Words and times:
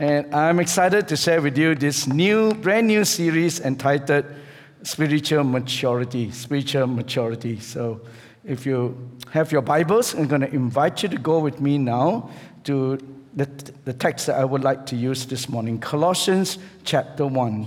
And 0.00 0.32
I'm 0.32 0.60
excited 0.60 1.08
to 1.08 1.16
share 1.16 1.42
with 1.42 1.58
you 1.58 1.74
this 1.74 2.06
new, 2.06 2.54
brand 2.54 2.86
new 2.86 3.04
series 3.04 3.58
entitled 3.58 4.26
Spiritual 4.84 5.42
Maturity. 5.42 6.30
Spiritual 6.30 6.86
Maturity. 6.86 7.58
So, 7.58 8.02
if 8.44 8.64
you 8.64 8.96
have 9.32 9.50
your 9.50 9.60
Bibles, 9.60 10.14
I'm 10.14 10.28
going 10.28 10.42
to 10.42 10.54
invite 10.54 11.02
you 11.02 11.08
to 11.08 11.18
go 11.18 11.40
with 11.40 11.60
me 11.60 11.78
now 11.78 12.30
to 12.62 12.96
the, 13.34 13.46
the 13.86 13.92
text 13.92 14.28
that 14.28 14.36
I 14.36 14.44
would 14.44 14.62
like 14.62 14.86
to 14.86 14.96
use 14.96 15.26
this 15.26 15.48
morning 15.48 15.80
Colossians 15.80 16.58
chapter 16.84 17.26
1. 17.26 17.66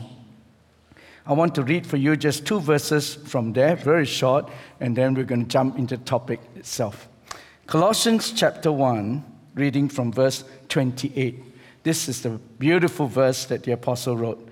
I 1.26 1.34
want 1.34 1.54
to 1.56 1.64
read 1.64 1.86
for 1.86 1.98
you 1.98 2.16
just 2.16 2.48
two 2.48 2.62
verses 2.62 3.16
from 3.16 3.52
there, 3.52 3.76
very 3.76 4.06
short, 4.06 4.50
and 4.80 4.96
then 4.96 5.16
we're 5.16 5.26
going 5.26 5.44
to 5.44 5.50
jump 5.50 5.78
into 5.78 5.98
the 5.98 6.04
topic 6.06 6.40
itself. 6.56 7.10
Colossians 7.68 8.32
chapter 8.32 8.72
1, 8.72 9.22
reading 9.56 9.90
from 9.90 10.14
verse 10.14 10.46
28. 10.70 11.51
This 11.84 12.08
is 12.08 12.22
the 12.22 12.30
beautiful 12.60 13.08
verse 13.08 13.46
that 13.46 13.64
the 13.64 13.72
apostle 13.72 14.16
wrote. 14.16 14.48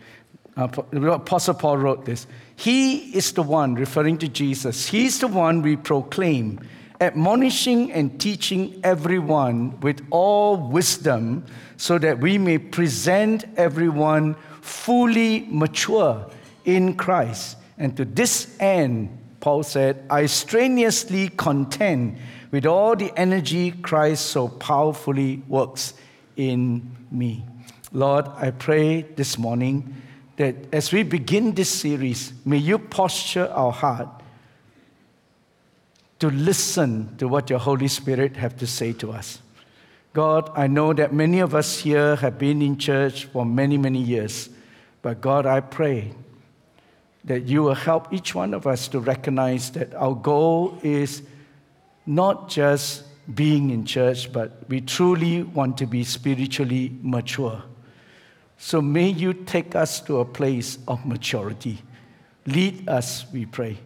Uh, 0.57 0.67
apostle 1.11 1.53
Paul 1.53 1.77
wrote 1.77 2.05
this. 2.05 2.27
He 2.55 3.15
is 3.15 3.31
the 3.33 3.43
one, 3.43 3.75
referring 3.75 4.17
to 4.19 4.27
Jesus, 4.27 4.87
he's 4.87 5.19
the 5.19 5.27
one 5.27 5.61
we 5.61 5.77
proclaim, 5.77 6.59
admonishing 6.99 7.93
and 7.93 8.19
teaching 8.19 8.79
everyone 8.83 9.79
with 9.79 10.05
all 10.09 10.57
wisdom, 10.57 11.45
so 11.77 11.97
that 11.99 12.19
we 12.19 12.37
may 12.37 12.57
present 12.57 13.45
everyone 13.55 14.35
fully 14.61 15.45
mature 15.49 16.29
in 16.65 16.95
Christ. 16.95 17.57
And 17.77 17.95
to 17.95 18.03
this 18.03 18.57
end, 18.59 19.17
Paul 19.39 19.63
said, 19.63 20.03
I 20.09 20.25
strenuously 20.25 21.29
contend 21.29 22.17
with 22.51 22.65
all 22.65 22.95
the 22.95 23.13
energy 23.15 23.71
Christ 23.71 24.25
so 24.25 24.49
powerfully 24.49 25.41
works 25.47 25.93
in 26.35 26.97
me. 27.11 27.45
Lord, 27.91 28.27
I 28.35 28.51
pray 28.51 29.01
this 29.01 29.37
morning 29.37 29.95
that 30.37 30.55
as 30.71 30.91
we 30.91 31.03
begin 31.03 31.53
this 31.53 31.69
series, 31.69 32.33
may 32.45 32.57
you 32.57 32.79
posture 32.79 33.47
our 33.47 33.71
heart 33.71 34.07
to 36.19 36.29
listen 36.29 37.15
to 37.17 37.27
what 37.27 37.49
your 37.49 37.59
Holy 37.59 37.87
Spirit 37.87 38.37
have 38.37 38.57
to 38.57 38.67
say 38.67 38.93
to 38.93 39.11
us. 39.11 39.41
God, 40.13 40.51
I 40.55 40.67
know 40.67 40.93
that 40.93 41.13
many 41.13 41.39
of 41.39 41.55
us 41.55 41.79
here 41.79 42.15
have 42.17 42.37
been 42.37 42.61
in 42.61 42.77
church 42.77 43.25
for 43.25 43.45
many, 43.45 43.77
many 43.77 44.01
years. 44.01 44.49
But 45.01 45.21
God, 45.21 45.45
I 45.45 45.61
pray 45.61 46.13
that 47.23 47.43
you 47.43 47.63
will 47.63 47.75
help 47.75 48.13
each 48.13 48.33
one 48.33 48.53
of 48.53 48.65
us 48.65 48.87
to 48.89 48.99
recognize 48.99 49.71
that 49.71 49.93
our 49.93 50.15
goal 50.15 50.79
is 50.83 51.21
not 52.05 52.49
just 52.49 53.03
being 53.33 53.69
in 53.69 53.85
church, 53.85 54.31
but 54.31 54.67
we 54.69 54.81
truly 54.81 55.43
want 55.43 55.77
to 55.77 55.85
be 55.85 56.03
spiritually 56.03 56.97
mature. 57.01 57.61
So 58.57 58.81
may 58.81 59.09
you 59.09 59.33
take 59.33 59.75
us 59.75 60.01
to 60.01 60.19
a 60.19 60.25
place 60.25 60.79
of 60.87 61.05
maturity. 61.05 61.81
Lead 62.45 62.89
us, 62.89 63.25
we 63.31 63.45
pray, 63.45 63.77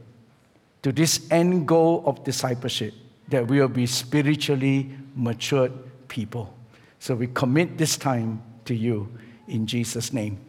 to 0.81 0.91
this 0.91 1.27
end 1.29 1.67
goal 1.67 2.03
of 2.05 2.23
discipleship, 2.23 2.93
that 3.29 3.47
we 3.47 3.59
will 3.59 3.67
be 3.67 3.85
spiritually 3.85 4.89
matured 5.15 5.71
people. 6.07 6.53
So 6.99 7.15
we 7.15 7.27
commit 7.27 7.77
this 7.77 7.97
time 7.97 8.41
to 8.65 8.73
you 8.73 9.09
in 9.47 9.67
Jesus' 9.67 10.13
name. 10.13 10.42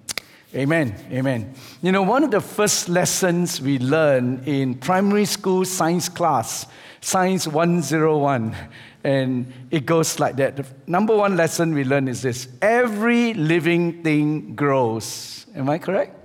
Amen. 0.55 0.95
Amen. 1.11 1.53
You 1.83 1.91
know, 1.91 2.03
one 2.03 2.23
of 2.23 2.31
the 2.31 2.41
first 2.41 2.89
lessons 2.89 3.61
we 3.61 3.79
learn 3.79 4.43
in 4.47 4.77
primary 4.77 5.25
school 5.25 5.65
science 5.65 6.09
class 6.09 6.67
Science 7.05 7.47
101. 7.47 8.57
And 9.05 9.53
it 9.71 9.85
goes 9.85 10.19
like 10.19 10.37
that. 10.37 10.57
The 10.57 10.65
number 10.87 11.15
one 11.15 11.37
lesson 11.37 11.75
we 11.75 11.85
learn 11.85 12.09
is 12.09 12.23
this 12.23 12.49
every 12.63 13.35
living 13.35 14.03
thing 14.03 14.55
grows. 14.55 15.45
Am 15.55 15.69
I 15.69 15.79
correct? 15.79 16.17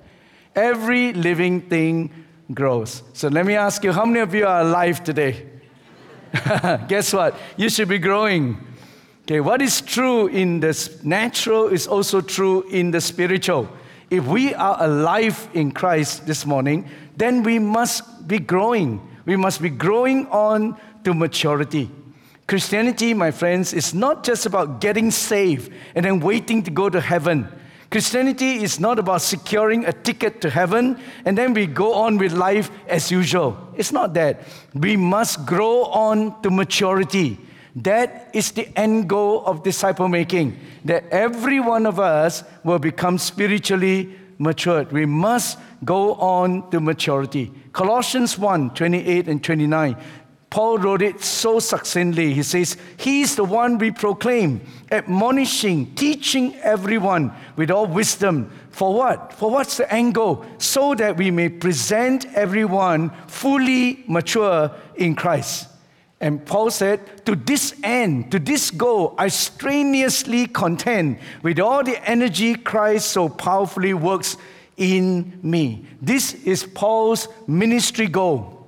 Every 0.56 1.12
living 1.12 1.62
thing 1.62 2.26
grows. 2.54 3.04
So 3.12 3.28
let 3.28 3.46
me 3.46 3.56
ask 3.56 3.84
you 3.84 3.92
how 3.92 4.06
many 4.06 4.22
of 4.22 4.34
you 4.34 4.48
are 4.48 4.62
alive 4.62 5.04
today? 5.04 5.48
Guess 6.88 7.14
what? 7.14 7.38
You 7.58 7.70
should 7.70 7.90
be 7.90 8.00
growing. 8.00 8.66
Okay, 9.24 9.42
what 9.42 9.62
is 9.62 9.82
true 9.82 10.28
in 10.28 10.62
the 10.62 11.00
natural 11.04 11.68
is 11.68 11.88
also 11.88 12.22
true 12.22 12.62
in 12.70 12.92
the 12.92 13.02
spiritual. 13.02 13.68
If 14.10 14.26
we 14.26 14.54
are 14.56 14.78
alive 14.80 15.50
in 15.54 15.72
Christ 15.72 16.26
this 16.26 16.46
morning, 16.46 16.90
then 17.16 17.44
we 17.44 17.60
must 17.60 18.28
be 18.28 18.40
growing. 18.40 19.02
We 19.26 19.36
must 19.36 19.62
be 19.62 19.70
growing 19.70 20.28
on 20.28 20.78
to 21.04 21.14
maturity. 21.14 21.92
Christianity, 22.48 23.14
my 23.14 23.30
friends, 23.30 23.74
is 23.74 23.94
not 23.94 24.24
just 24.24 24.48
about 24.48 24.82
getting 24.82 25.12
saved 25.12 25.72
and 25.94 26.04
then 26.04 26.20
waiting 26.20 26.64
to 26.64 26.72
go 26.72 26.90
to 26.90 27.00
heaven. 27.00 27.48
Christianity 27.92 28.64
is 28.64 28.80
not 28.80 28.98
about 28.98 29.22
securing 29.22 29.86
a 29.86 29.94
ticket 29.94 30.42
to 30.42 30.50
heaven 30.50 31.00
and 31.26 31.38
then 31.38 31.54
we 31.54 31.68
go 31.68 31.94
on 31.94 32.18
with 32.18 32.34
life 32.34 32.72
as 32.88 33.12
usual. 33.12 33.58
It's 33.76 33.92
not 33.92 34.16
that. 34.16 34.42
We 34.74 34.98
must 34.98 35.46
grow 35.46 35.86
on 35.86 36.42
to 36.42 36.50
maturity. 36.50 37.38
That 37.76 38.30
is 38.34 38.52
the 38.52 38.68
end 38.78 39.10
goal 39.10 39.46
of 39.46 39.64
disciple 39.64 40.08
making, 40.08 40.60
that 40.86 41.06
every 41.12 41.60
one 41.60 41.86
of 41.86 42.00
us 42.00 42.44
will 42.64 42.80
become 42.80 43.18
spiritually 43.18 44.16
matured. 44.38 44.92
We 44.92 45.06
must 45.06 45.60
go 45.86 46.16
on 46.16 46.70
to 46.72 46.80
maturity. 46.80 47.52
Colossians 47.74 48.38
1 48.38 48.74
28 48.74 49.28
and 49.28 49.44
29. 49.44 49.96
Paul 50.50 50.80
wrote 50.80 51.04
it 51.04 51.22
so 51.22 51.60
succinctly. 51.60 52.34
He 52.34 52.42
says, 52.42 52.76
He's 52.98 53.36
the 53.36 53.44
one 53.44 53.78
we 53.78 53.92
proclaim, 53.92 54.62
admonishing, 54.92 55.94
teaching 55.94 56.56
everyone 56.56 57.32
with 57.56 57.70
all 57.70 57.86
wisdom. 57.86 58.52
For 58.72 58.94
what? 58.94 59.34
For 59.34 59.52
what's 59.52 59.78
the 59.78 59.94
end 59.94 60.16
goal? 60.16 60.44
So 60.58 60.96
that 60.96 61.18
we 61.18 61.30
may 61.30 61.50
present 61.50 62.26
everyone 62.34 63.12
fully 63.28 64.04
mature 64.08 64.72
in 64.96 65.14
Christ. 65.14 65.69
And 66.22 66.46
Paul 66.46 66.70
said, 66.70 67.26
To 67.26 67.36
this 67.36 67.74
end, 67.82 68.32
to 68.32 68.40
this 68.40 68.72
goal, 68.72 69.16
I 69.18 69.30
strenuously 69.30 70.48
contend 70.48 71.20
with 71.42 71.60
all 71.60 71.84
the 71.84 71.98
energy 72.10 72.56
Christ 72.56 73.12
so 73.12 73.30
powerfully 73.30 73.94
works 73.94 74.36
in 74.76 75.40
me. 75.42 75.86
This 76.02 76.34
is 76.46 76.66
Paul's 76.66 77.28
ministry 77.48 78.08
goal 78.08 78.60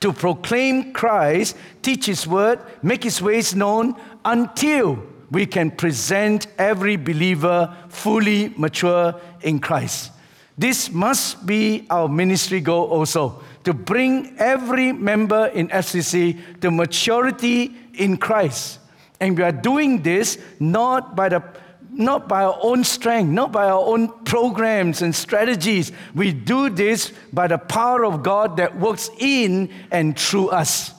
to 0.00 0.12
proclaim 0.12 0.92
Christ, 0.92 1.56
teach 1.82 2.06
His 2.06 2.26
word, 2.26 2.60
make 2.82 3.04
His 3.04 3.22
ways 3.22 3.54
known 3.54 3.94
until 4.24 5.02
we 5.30 5.46
can 5.46 5.70
present 5.70 6.46
every 6.58 6.96
believer 6.96 7.76
fully 7.88 8.52
mature 8.56 9.20
in 9.42 9.58
Christ. 9.58 10.12
This 10.58 10.90
must 10.90 11.44
be 11.46 11.86
our 11.90 12.08
ministry 12.08 12.60
goal 12.60 12.88
also 12.88 13.42
to 13.66 13.74
bring 13.74 14.32
every 14.38 14.92
member 14.92 15.46
in 15.48 15.66
FCC 15.68 16.60
to 16.60 16.70
maturity 16.70 17.74
in 17.94 18.16
Christ. 18.16 18.78
And 19.18 19.36
we 19.36 19.42
are 19.42 19.50
doing 19.50 20.02
this 20.02 20.38
not 20.60 21.16
by 21.16 21.28
the 21.28 21.42
not 21.90 22.28
by 22.28 22.44
our 22.44 22.58
own 22.62 22.84
strength, 22.84 23.30
not 23.30 23.50
by 23.50 23.64
our 23.64 23.84
own 23.84 24.08
programs 24.24 25.02
and 25.02 25.14
strategies. 25.14 25.90
We 26.14 26.32
do 26.32 26.68
this 26.68 27.12
by 27.32 27.48
the 27.48 27.58
power 27.58 28.04
of 28.04 28.22
God 28.22 28.58
that 28.58 28.78
works 28.78 29.10
in 29.18 29.70
and 29.90 30.16
through 30.16 30.50
us. 30.50 30.92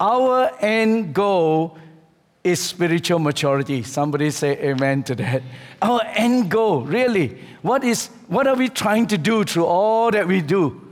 Our 0.00 0.50
end 0.60 1.12
goal 1.12 1.76
is 2.42 2.60
spiritual 2.60 3.18
maturity. 3.18 3.82
Somebody 3.82 4.30
say 4.30 4.52
amen 4.62 5.02
to 5.04 5.14
that. 5.16 5.42
Our 5.82 6.00
end 6.14 6.50
goal, 6.50 6.82
really. 6.82 7.38
What 7.60 7.84
is 7.84 8.06
what 8.28 8.46
are 8.46 8.56
we 8.56 8.70
trying 8.70 9.08
to 9.08 9.18
do 9.18 9.44
through 9.44 9.66
all 9.66 10.10
that 10.10 10.26
we 10.26 10.40
do? 10.40 10.83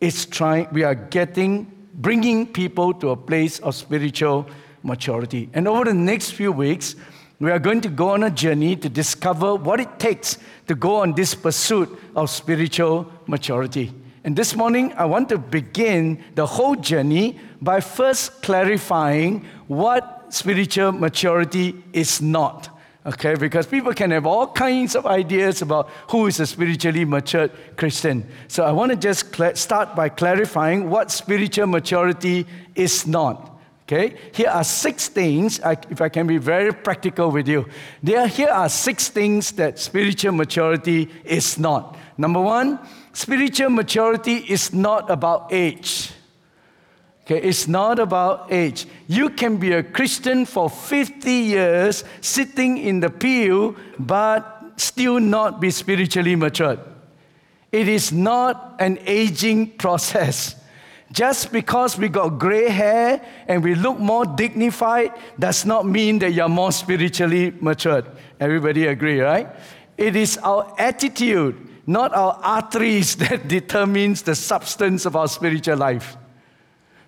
It's 0.00 0.26
trying 0.26 0.68
we 0.72 0.82
are 0.82 0.94
getting 0.94 1.70
bringing 1.94 2.46
people 2.46 2.92
to 2.94 3.10
a 3.10 3.16
place 3.16 3.58
of 3.60 3.74
spiritual 3.74 4.46
maturity. 4.82 5.48
And 5.54 5.68
over 5.68 5.84
the 5.84 5.94
next 5.94 6.32
few 6.32 6.52
weeks, 6.52 6.96
we 7.40 7.50
are 7.50 7.58
going 7.58 7.80
to 7.82 7.88
go 7.88 8.10
on 8.10 8.22
a 8.22 8.30
journey 8.30 8.76
to 8.76 8.88
discover 8.88 9.54
what 9.54 9.80
it 9.80 9.98
takes 9.98 10.38
to 10.66 10.74
go 10.74 10.96
on 10.96 11.12
this 11.14 11.34
pursuit 11.34 11.88
of 12.16 12.30
spiritual 12.30 13.10
maturity. 13.26 13.92
And 14.24 14.36
this 14.36 14.56
morning, 14.56 14.92
I 14.94 15.04
want 15.04 15.28
to 15.28 15.38
begin 15.38 16.22
the 16.34 16.46
whole 16.46 16.76
journey 16.76 17.38
by 17.60 17.80
first 17.80 18.42
clarifying 18.42 19.44
what 19.66 20.26
spiritual 20.30 20.92
maturity 20.92 21.74
is 21.92 22.22
not. 22.22 22.73
Okay, 23.06 23.34
because 23.34 23.66
people 23.66 23.92
can 23.92 24.10
have 24.12 24.24
all 24.24 24.46
kinds 24.46 24.96
of 24.96 25.04
ideas 25.04 25.60
about 25.60 25.90
who 26.08 26.26
is 26.26 26.40
a 26.40 26.46
spiritually 26.46 27.04
matured 27.04 27.50
Christian. 27.76 28.26
So 28.48 28.64
I 28.64 28.72
want 28.72 28.92
to 28.92 28.96
just 28.96 29.34
cl- 29.34 29.54
start 29.56 29.94
by 29.94 30.08
clarifying 30.08 30.88
what 30.88 31.10
spiritual 31.10 31.66
maturity 31.66 32.46
is 32.74 33.06
not. 33.06 33.50
Okay, 33.82 34.16
here 34.32 34.48
are 34.48 34.64
six 34.64 35.08
things, 35.08 35.60
if 35.90 36.00
I 36.00 36.08
can 36.08 36.26
be 36.26 36.38
very 36.38 36.72
practical 36.72 37.30
with 37.30 37.46
you. 37.46 37.68
There, 38.02 38.26
here 38.26 38.48
are 38.48 38.70
six 38.70 39.08
things 39.08 39.52
that 39.52 39.78
spiritual 39.78 40.32
maturity 40.32 41.10
is 41.22 41.58
not. 41.58 41.98
Number 42.16 42.40
one, 42.40 42.78
spiritual 43.12 43.68
maturity 43.68 44.36
is 44.36 44.72
not 44.72 45.10
about 45.10 45.52
age. 45.52 46.10
Okay, 47.24 47.40
it's 47.40 47.66
not 47.66 47.98
about 47.98 48.52
age. 48.52 48.86
You 49.06 49.30
can 49.30 49.56
be 49.56 49.72
a 49.72 49.82
Christian 49.82 50.44
for 50.44 50.68
50 50.68 51.30
years 51.30 52.04
sitting 52.20 52.76
in 52.76 53.00
the 53.00 53.08
pew, 53.08 53.76
but 53.98 54.74
still 54.76 55.20
not 55.20 55.58
be 55.58 55.70
spiritually 55.70 56.36
matured. 56.36 56.80
It 57.72 57.88
is 57.88 58.12
not 58.12 58.76
an 58.78 58.98
aging 59.06 59.78
process. 59.78 60.54
Just 61.12 61.50
because 61.50 61.96
we 61.96 62.08
got 62.08 62.38
gray 62.38 62.68
hair 62.68 63.24
and 63.48 63.64
we 63.64 63.74
look 63.74 63.98
more 63.98 64.26
dignified 64.26 65.12
does 65.38 65.64
not 65.64 65.86
mean 65.86 66.18
that 66.18 66.32
you're 66.32 66.48
more 66.48 66.72
spiritually 66.72 67.54
matured. 67.58 68.04
Everybody 68.38 68.86
agree, 68.86 69.20
right? 69.20 69.48
It 69.96 70.14
is 70.14 70.36
our 70.38 70.74
attitude, 70.78 71.56
not 71.86 72.12
our 72.14 72.38
arteries, 72.42 73.16
that 73.22 73.48
determines 73.48 74.22
the 74.22 74.34
substance 74.34 75.06
of 75.06 75.16
our 75.16 75.28
spiritual 75.28 75.78
life. 75.78 76.18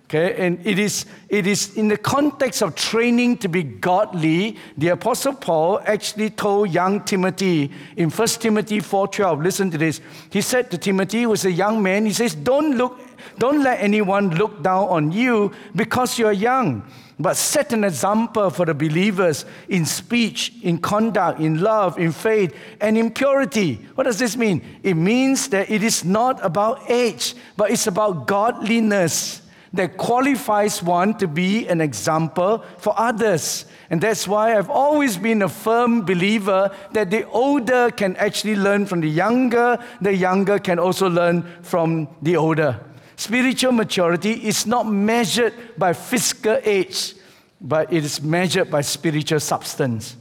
Okay, 0.09 0.35
and 0.37 0.65
it 0.65 0.79
is, 0.79 1.05
it 1.27 1.45
is 1.45 1.75
in 1.75 1.89
the 1.89 1.97
context 1.97 2.61
of 2.61 2.75
training 2.75 3.39
to 3.39 3.49
be 3.49 3.61
godly, 3.61 4.55
the 4.77 4.87
Apostle 4.87 5.33
Paul 5.33 5.81
actually 5.85 6.29
told 6.29 6.71
young 6.71 7.03
Timothy 7.03 7.69
in 7.97 8.09
1 8.09 8.27
Timothy 8.39 8.79
4.12, 8.79 9.43
listen 9.43 9.69
to 9.69 9.77
this. 9.77 9.99
He 10.29 10.39
said 10.39 10.71
to 10.71 10.77
Timothy, 10.77 11.23
who 11.23 11.29
was 11.31 11.43
a 11.43 11.51
young 11.51 11.83
man, 11.83 12.05
he 12.05 12.13
says, 12.13 12.35
don't, 12.35 12.77
look, 12.77 12.97
don't 13.37 13.61
let 13.61 13.81
anyone 13.81 14.29
look 14.35 14.63
down 14.63 14.87
on 14.87 15.11
you 15.11 15.51
because 15.75 16.17
you're 16.17 16.31
young, 16.31 16.89
but 17.19 17.35
set 17.35 17.73
an 17.73 17.83
example 17.83 18.49
for 18.49 18.65
the 18.65 18.73
believers 18.73 19.43
in 19.67 19.85
speech, 19.85 20.53
in 20.63 20.77
conduct, 20.77 21.41
in 21.41 21.59
love, 21.59 21.99
in 21.99 22.13
faith, 22.13 22.55
and 22.79 22.97
in 22.97 23.11
purity. 23.11 23.85
What 23.95 24.05
does 24.05 24.19
this 24.19 24.37
mean? 24.37 24.61
It 24.83 24.93
means 24.93 25.49
that 25.49 25.69
it 25.69 25.83
is 25.83 26.05
not 26.05 26.39
about 26.45 26.89
age, 26.89 27.35
but 27.57 27.71
it's 27.71 27.87
about 27.87 28.25
godliness 28.25 29.41
that 29.77 29.97
qualifies 29.97 30.83
one 30.83 31.17
to 31.17 31.27
be 31.27 31.67
an 31.67 31.81
example 31.81 32.63
for 32.77 32.93
others. 32.97 33.65
And 33.89 34.01
that's 34.01 34.27
why 34.27 34.57
I've 34.57 34.69
always 34.69 35.17
been 35.17 35.41
a 35.41 35.49
firm 35.49 36.01
believer 36.01 36.71
that 36.91 37.09
the 37.09 37.27
older 37.29 37.89
can 37.91 38.15
actually 38.17 38.55
learn 38.55 38.85
from 38.85 39.01
the 39.01 39.09
younger, 39.09 39.77
the 40.01 40.13
younger 40.13 40.59
can 40.59 40.77
also 40.77 41.09
learn 41.09 41.43
from 41.61 42.09
the 42.21 42.35
older. 42.35 42.79
Spiritual 43.15 43.71
maturity 43.71 44.33
is 44.45 44.67
not 44.67 44.85
measured 44.85 45.53
by 45.77 45.93
physical 45.93 46.59
age, 46.63 47.15
but 47.59 47.91
it 47.91 48.03
is 48.03 48.21
measured 48.21 48.69
by 48.69 48.81
spiritual 48.81 49.39
substance. 49.39 50.15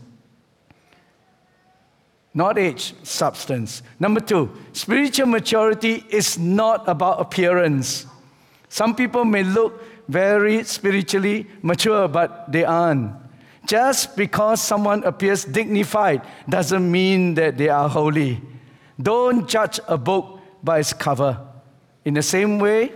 Not 2.32 2.59
age, 2.59 2.94
substance. 3.02 3.82
Number 3.99 4.20
two, 4.20 4.50
spiritual 4.73 5.26
maturity 5.26 6.05
is 6.11 6.38
not 6.38 6.87
about 6.87 7.20
appearance. 7.20 8.06
Some 8.68 8.94
people 8.94 9.24
may 9.24 9.42
look 9.42 9.82
very 10.08 10.64
spiritually 10.64 11.46
mature, 11.62 12.08
but 12.08 12.50
they 12.50 12.64
aren't. 12.64 13.12
Just 13.66 14.16
because 14.16 14.60
someone 14.60 15.02
appears 15.04 15.44
dignified 15.44 16.22
doesn't 16.48 16.88
mean 16.90 17.34
that 17.34 17.58
they 17.58 17.68
are 17.68 17.88
holy. 17.88 18.40
Don't 19.00 19.48
judge 19.48 19.80
a 19.88 19.98
book 19.98 20.40
by 20.62 20.78
its 20.78 20.92
cover. 20.92 21.40
In 22.04 22.14
the 22.14 22.22
same 22.22 22.58
way, 22.58 22.92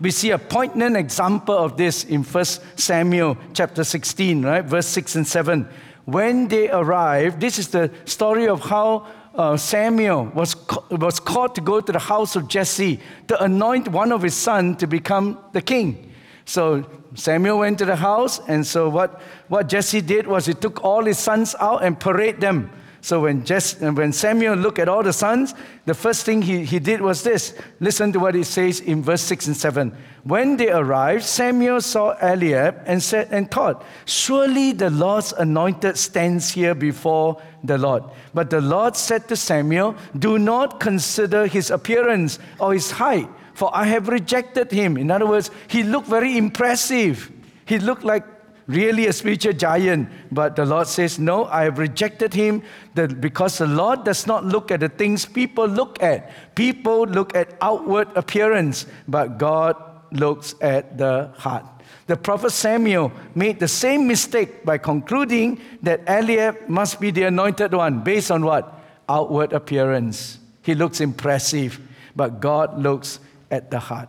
we 0.00 0.10
see 0.10 0.30
a 0.30 0.38
poignant 0.38 0.96
example 0.96 1.56
of 1.56 1.76
this 1.76 2.04
in 2.04 2.24
1 2.24 2.44
Samuel 2.76 3.36
chapter 3.52 3.84
16, 3.84 4.42
right? 4.42 4.64
Verse 4.64 4.86
6 4.88 5.16
and 5.16 5.26
7. 5.26 5.68
When 6.06 6.48
they 6.48 6.68
arrived, 6.70 7.40
this 7.40 7.58
is 7.58 7.68
the 7.68 7.90
story 8.04 8.48
of 8.48 8.62
how 8.62 9.06
uh, 9.34 9.56
Samuel 9.56 10.26
was, 10.26 10.56
was 10.90 11.18
called 11.20 11.54
to 11.54 11.60
go 11.60 11.80
to 11.80 11.92
the 11.92 11.98
house 11.98 12.36
of 12.36 12.48
Jesse 12.48 13.00
to 13.28 13.42
anoint 13.42 13.88
one 13.88 14.12
of 14.12 14.22
his 14.22 14.34
sons 14.34 14.78
to 14.78 14.86
become 14.86 15.38
the 15.52 15.62
king. 15.62 16.12
So 16.44 16.84
Samuel 17.14 17.58
went 17.58 17.78
to 17.78 17.84
the 17.84 17.96
house, 17.96 18.40
and 18.48 18.66
so 18.66 18.88
what, 18.88 19.20
what 19.48 19.68
Jesse 19.68 20.00
did 20.00 20.26
was 20.26 20.46
he 20.46 20.54
took 20.54 20.84
all 20.84 21.04
his 21.04 21.18
sons 21.18 21.54
out 21.60 21.84
and 21.84 21.98
parade 21.98 22.40
them 22.40 22.70
so 23.04 23.22
when, 23.22 23.44
Jess, 23.44 23.80
when 23.80 24.12
Samuel 24.12 24.54
looked 24.54 24.78
at 24.78 24.88
all 24.88 25.02
the 25.02 25.12
sons, 25.12 25.54
the 25.86 25.92
first 25.92 26.24
thing 26.24 26.40
he, 26.40 26.64
he 26.64 26.78
did 26.78 27.00
was 27.00 27.24
this. 27.24 27.52
Listen 27.80 28.12
to 28.12 28.20
what 28.20 28.36
it 28.36 28.44
says 28.44 28.78
in 28.78 29.02
verse 29.02 29.22
6 29.22 29.48
and 29.48 29.56
7. 29.56 29.92
When 30.22 30.56
they 30.56 30.70
arrived, 30.70 31.24
Samuel 31.24 31.80
saw 31.80 32.14
Eliab 32.22 32.80
and 32.86 33.02
said 33.02 33.26
and 33.32 33.50
thought, 33.50 33.84
Surely 34.04 34.70
the 34.70 34.88
Lord's 34.88 35.32
anointed 35.32 35.98
stands 35.98 36.52
here 36.52 36.76
before 36.76 37.42
the 37.64 37.76
Lord. 37.76 38.04
But 38.34 38.50
the 38.50 38.60
Lord 38.60 38.94
said 38.94 39.26
to 39.28 39.36
Samuel, 39.36 39.96
Do 40.16 40.38
not 40.38 40.78
consider 40.78 41.48
his 41.48 41.72
appearance 41.72 42.38
or 42.60 42.72
his 42.72 42.92
height, 42.92 43.28
for 43.52 43.74
I 43.74 43.86
have 43.86 44.06
rejected 44.06 44.70
him. 44.70 44.96
In 44.96 45.10
other 45.10 45.26
words, 45.26 45.50
he 45.66 45.82
looked 45.82 46.06
very 46.06 46.38
impressive. 46.38 47.32
He 47.64 47.80
looked 47.80 48.04
like 48.04 48.31
really 48.66 49.06
a 49.06 49.12
spiritual 49.12 49.52
giant. 49.52 50.08
But 50.30 50.56
the 50.56 50.64
Lord 50.64 50.86
says, 50.86 51.18
No, 51.18 51.46
I 51.46 51.64
have 51.64 51.78
rejected 51.78 52.34
him 52.34 52.62
because 52.94 53.58
the 53.58 53.66
Lord 53.66 54.04
does 54.04 54.26
not 54.26 54.44
look 54.44 54.70
at 54.70 54.80
the 54.80 54.88
things 54.88 55.26
people 55.26 55.66
look 55.66 56.02
at. 56.02 56.54
People 56.54 57.06
look 57.06 57.34
at 57.34 57.56
outward 57.60 58.08
appearance, 58.16 58.86
but 59.08 59.38
God 59.38 59.76
looks 60.12 60.54
at 60.60 60.98
the 60.98 61.30
heart. 61.36 61.64
The 62.06 62.16
prophet 62.16 62.50
Samuel 62.50 63.12
made 63.34 63.60
the 63.60 63.68
same 63.68 64.06
mistake 64.06 64.64
by 64.64 64.78
concluding 64.78 65.60
that 65.82 66.02
Eliab 66.06 66.68
must 66.68 67.00
be 67.00 67.10
the 67.10 67.24
anointed 67.24 67.72
one 67.72 68.02
based 68.02 68.30
on 68.30 68.44
what? 68.44 68.80
Outward 69.08 69.52
appearance. 69.52 70.38
He 70.62 70.74
looks 70.74 71.00
impressive, 71.00 71.80
but 72.14 72.40
God 72.40 72.78
looks 72.78 73.18
at 73.50 73.70
the 73.70 73.78
heart. 73.78 74.08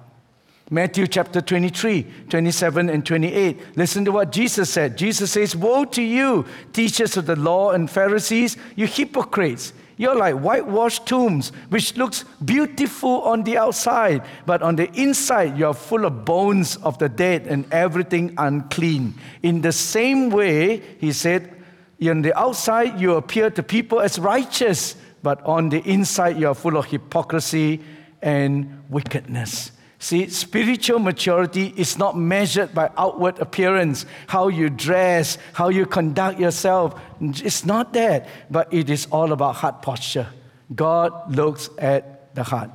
Matthew 0.69 1.07
chapter 1.07 1.42
23, 1.42 2.07
27 2.30 2.89
and 2.89 3.06
28. 3.06 3.77
Listen 3.77 4.06
to 4.06 4.12
what 4.12 4.31
Jesus 4.31 4.69
said. 4.69 4.98
Jesus 4.98 5.31
says, 5.31 5.56
Woe 5.56 5.86
to 5.86 6.01
you, 6.01 6.45
teachers 6.71 7.18
of 7.18 7.25
the 7.25 7.36
law 7.36 7.71
and 7.71 7.89
Pharisees, 7.89 8.57
you 8.75 8.88
hypocrites! 8.88 9.74
You're 9.95 10.15
like 10.15 10.36
whitewashed 10.36 11.06
tombs, 11.06 11.51
which 11.69 11.95
looks 11.98 12.25
beautiful 12.44 13.21
on 13.21 13.44
the 13.44 13.57
outside, 13.57 14.24
but 14.45 14.63
on 14.63 14.75
the 14.75 14.92
inside 15.00 15.57
you're 15.57 15.75
full 15.75 16.06
of 16.06 16.25
bones 16.25 16.77
of 16.77 16.98
the 16.98 17.10
dead 17.10 17.45
and 17.45 17.71
everything 17.71 18.33
unclean. 18.38 19.13
In 19.44 19.62
the 19.62 19.71
same 19.71 20.30
way, 20.30 20.81
he 20.98 21.12
said, 21.12 21.56
on 22.01 22.21
the 22.21 22.38
outside 22.38 23.00
you 23.00 23.13
appear 23.15 23.50
to 23.51 23.62
people 23.62 24.00
as 24.00 24.18
righteous, 24.18 24.95
but 25.21 25.42
on 25.44 25.69
the 25.69 25.80
inside 25.88 26.38
you're 26.38 26.56
full 26.56 26.75
of 26.75 26.86
hypocrisy 26.86 27.80
and 28.21 28.83
wickedness. 28.89 29.71
See, 30.03 30.27
spiritual 30.27 31.00
maturity 31.00 31.73
is 31.77 31.97
not 31.97 32.17
measured 32.17 32.73
by 32.73 32.91
outward 32.97 33.39
appearance, 33.39 34.05
how 34.27 34.50
you 34.50 34.69
dress, 34.69 35.38
how 35.53 35.69
you 35.69 35.85
conduct 35.85 36.41
yourself. 36.41 37.00
It's 37.21 37.63
not 37.63 37.94
that, 37.94 38.27
but 38.51 38.73
it 38.73 38.89
is 38.89 39.07
all 39.11 39.31
about 39.31 39.55
heart 39.55 39.81
posture. 39.81 40.27
God 40.75 41.33
looks 41.33 41.69
at 41.77 42.36
the 42.36 42.43
heart. 42.43 42.69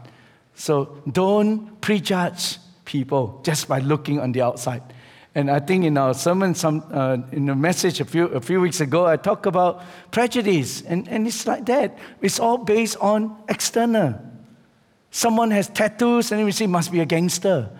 So 0.54 1.02
don't 1.12 1.78
prejudge 1.82 2.56
people 2.86 3.42
just 3.44 3.68
by 3.68 3.80
looking 3.80 4.20
on 4.20 4.32
the 4.32 4.40
outside. 4.40 4.82
And 5.34 5.50
I 5.50 5.58
think 5.58 5.84
in 5.84 5.98
our 5.98 6.14
sermon, 6.14 6.54
some, 6.54 6.82
uh, 6.90 7.18
in 7.30 7.50
a 7.50 7.54
message 7.54 8.00
a 8.00 8.06
few, 8.06 8.24
a 8.28 8.40
few 8.40 8.58
weeks 8.58 8.80
ago, 8.80 9.04
I 9.04 9.18
talked 9.18 9.44
about 9.44 9.84
prejudice. 10.12 10.80
And, 10.80 11.06
and 11.08 11.26
it's 11.26 11.46
like 11.46 11.66
that. 11.66 11.98
It's 12.22 12.40
all 12.40 12.56
based 12.56 12.96
on 13.02 13.36
external. 13.50 14.18
Someone 15.10 15.50
has 15.50 15.68
tattoos, 15.68 16.32
and 16.32 16.44
we 16.44 16.52
say, 16.52 16.66
must 16.66 16.92
be 16.92 17.00
a 17.00 17.06
gangster. 17.06 17.70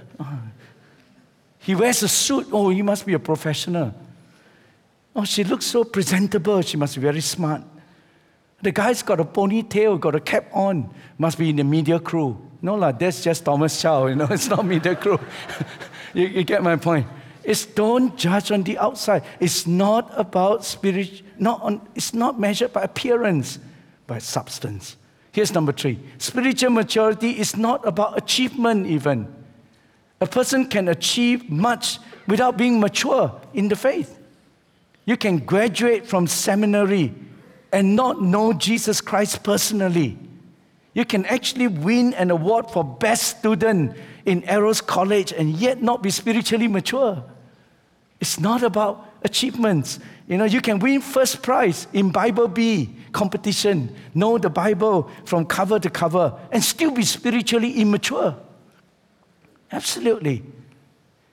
He 1.68 1.75
wears 1.75 2.02
a 2.02 2.08
suit, 2.08 2.49
oh, 2.50 2.70
he 2.70 2.82
must 2.82 3.04
be 3.04 3.12
a 3.12 3.18
professional. 3.18 3.94
Oh, 5.14 5.25
she 5.25 5.44
looks 5.44 5.66
so 5.66 5.85
presentable, 5.85 6.62
she 6.62 6.76
must 6.76 6.94
be 6.94 7.02
very 7.02 7.20
smart. 7.20 7.62
The 8.62 8.73
guy's 8.73 9.02
got 9.02 9.20
a 9.20 9.25
ponytail, 9.25 10.00
got 10.00 10.14
a 10.14 10.20
cap 10.20 10.47
on, 10.52 10.92
must 11.18 11.38
be 11.38 11.50
in 11.50 11.56
the 11.56 11.64
media 11.64 12.00
crew. 12.00 12.40
No, 12.61 12.75
la, 12.75 12.92
that's 12.92 13.23
just 13.23 13.44
Thomas 13.44 13.80
Chow, 13.80 14.06
you 14.06 14.16
know, 14.16 14.26
it's 14.30 14.49
not 14.49 14.64
media 14.64 14.97
crew. 14.97 15.20
you, 16.14 16.26
you 16.26 16.44
get 16.44 16.62
my 16.62 16.76
point. 16.76 17.06
It's 17.44 17.64
don't 17.64 18.16
judge 18.16 18.50
on 18.50 18.62
the 18.62 18.78
outside. 18.78 19.23
It's 19.40 19.66
not 19.66 20.12
about 20.16 20.64
spirit, 20.64 21.23
not 21.38 21.62
on, 21.62 21.80
it's 21.94 22.12
not 22.12 22.38
measured 22.38 22.73
by 22.73 22.82
appearance, 22.82 23.58
by 24.06 24.18
substance. 24.18 24.98
Here's 25.38 25.54
number 25.54 25.71
three 25.71 26.00
spiritual 26.18 26.71
maturity 26.71 27.38
is 27.38 27.57
not 27.57 27.87
about 27.87 28.18
achievement, 28.18 28.88
even. 28.88 29.33
A 30.21 30.26
person 30.26 30.66
can 30.66 30.88
achieve 30.88 31.49
much 31.49 32.00
without 32.26 32.57
being 32.57 32.80
mature 32.80 33.40
in 33.54 33.68
the 33.68 33.76
faith. 33.76 34.18
You 35.04 35.16
can 35.16 35.38
graduate 35.38 36.09
from 36.09 36.26
seminary 36.26 37.14
and 37.73 37.95
not 37.95 38.21
know 38.21 38.52
Jesus 38.52 39.00
Christ 39.00 39.45
personally. 39.45 40.18
You 40.92 41.04
can 41.04 41.25
actually 41.26 41.68
win 41.68 42.14
an 42.14 42.33
award 42.33 42.68
for 42.73 42.83
best 42.83 43.38
student 43.38 43.97
in 44.26 44.42
Eros 44.42 44.80
College 44.80 45.30
and 45.30 45.50
yet 45.50 45.80
not 45.80 46.02
be 46.02 46.11
spiritually 46.11 46.66
mature. 46.66 47.23
It's 48.18 48.40
not 48.40 48.64
about 48.64 49.09
achievements. 49.23 50.00
You 50.26 50.37
know, 50.37 50.47
you 50.47 50.61
can 50.61 50.80
win 50.80 51.00
first 51.00 51.45
prize 51.45 51.87
in 51.92 52.11
Bible 52.11 52.49
Bee 52.49 52.98
competition, 53.12 53.95
know 54.15 54.38
the 54.38 54.50
Bible 54.50 55.11
from 55.25 55.47
cover 55.47 55.79
to 55.79 55.91
cover, 55.91 56.38
and 56.53 56.62
still 56.62 56.91
be 56.91 57.03
spiritually 57.03 57.81
immature. 57.81 58.37
Absolutely. 59.71 60.43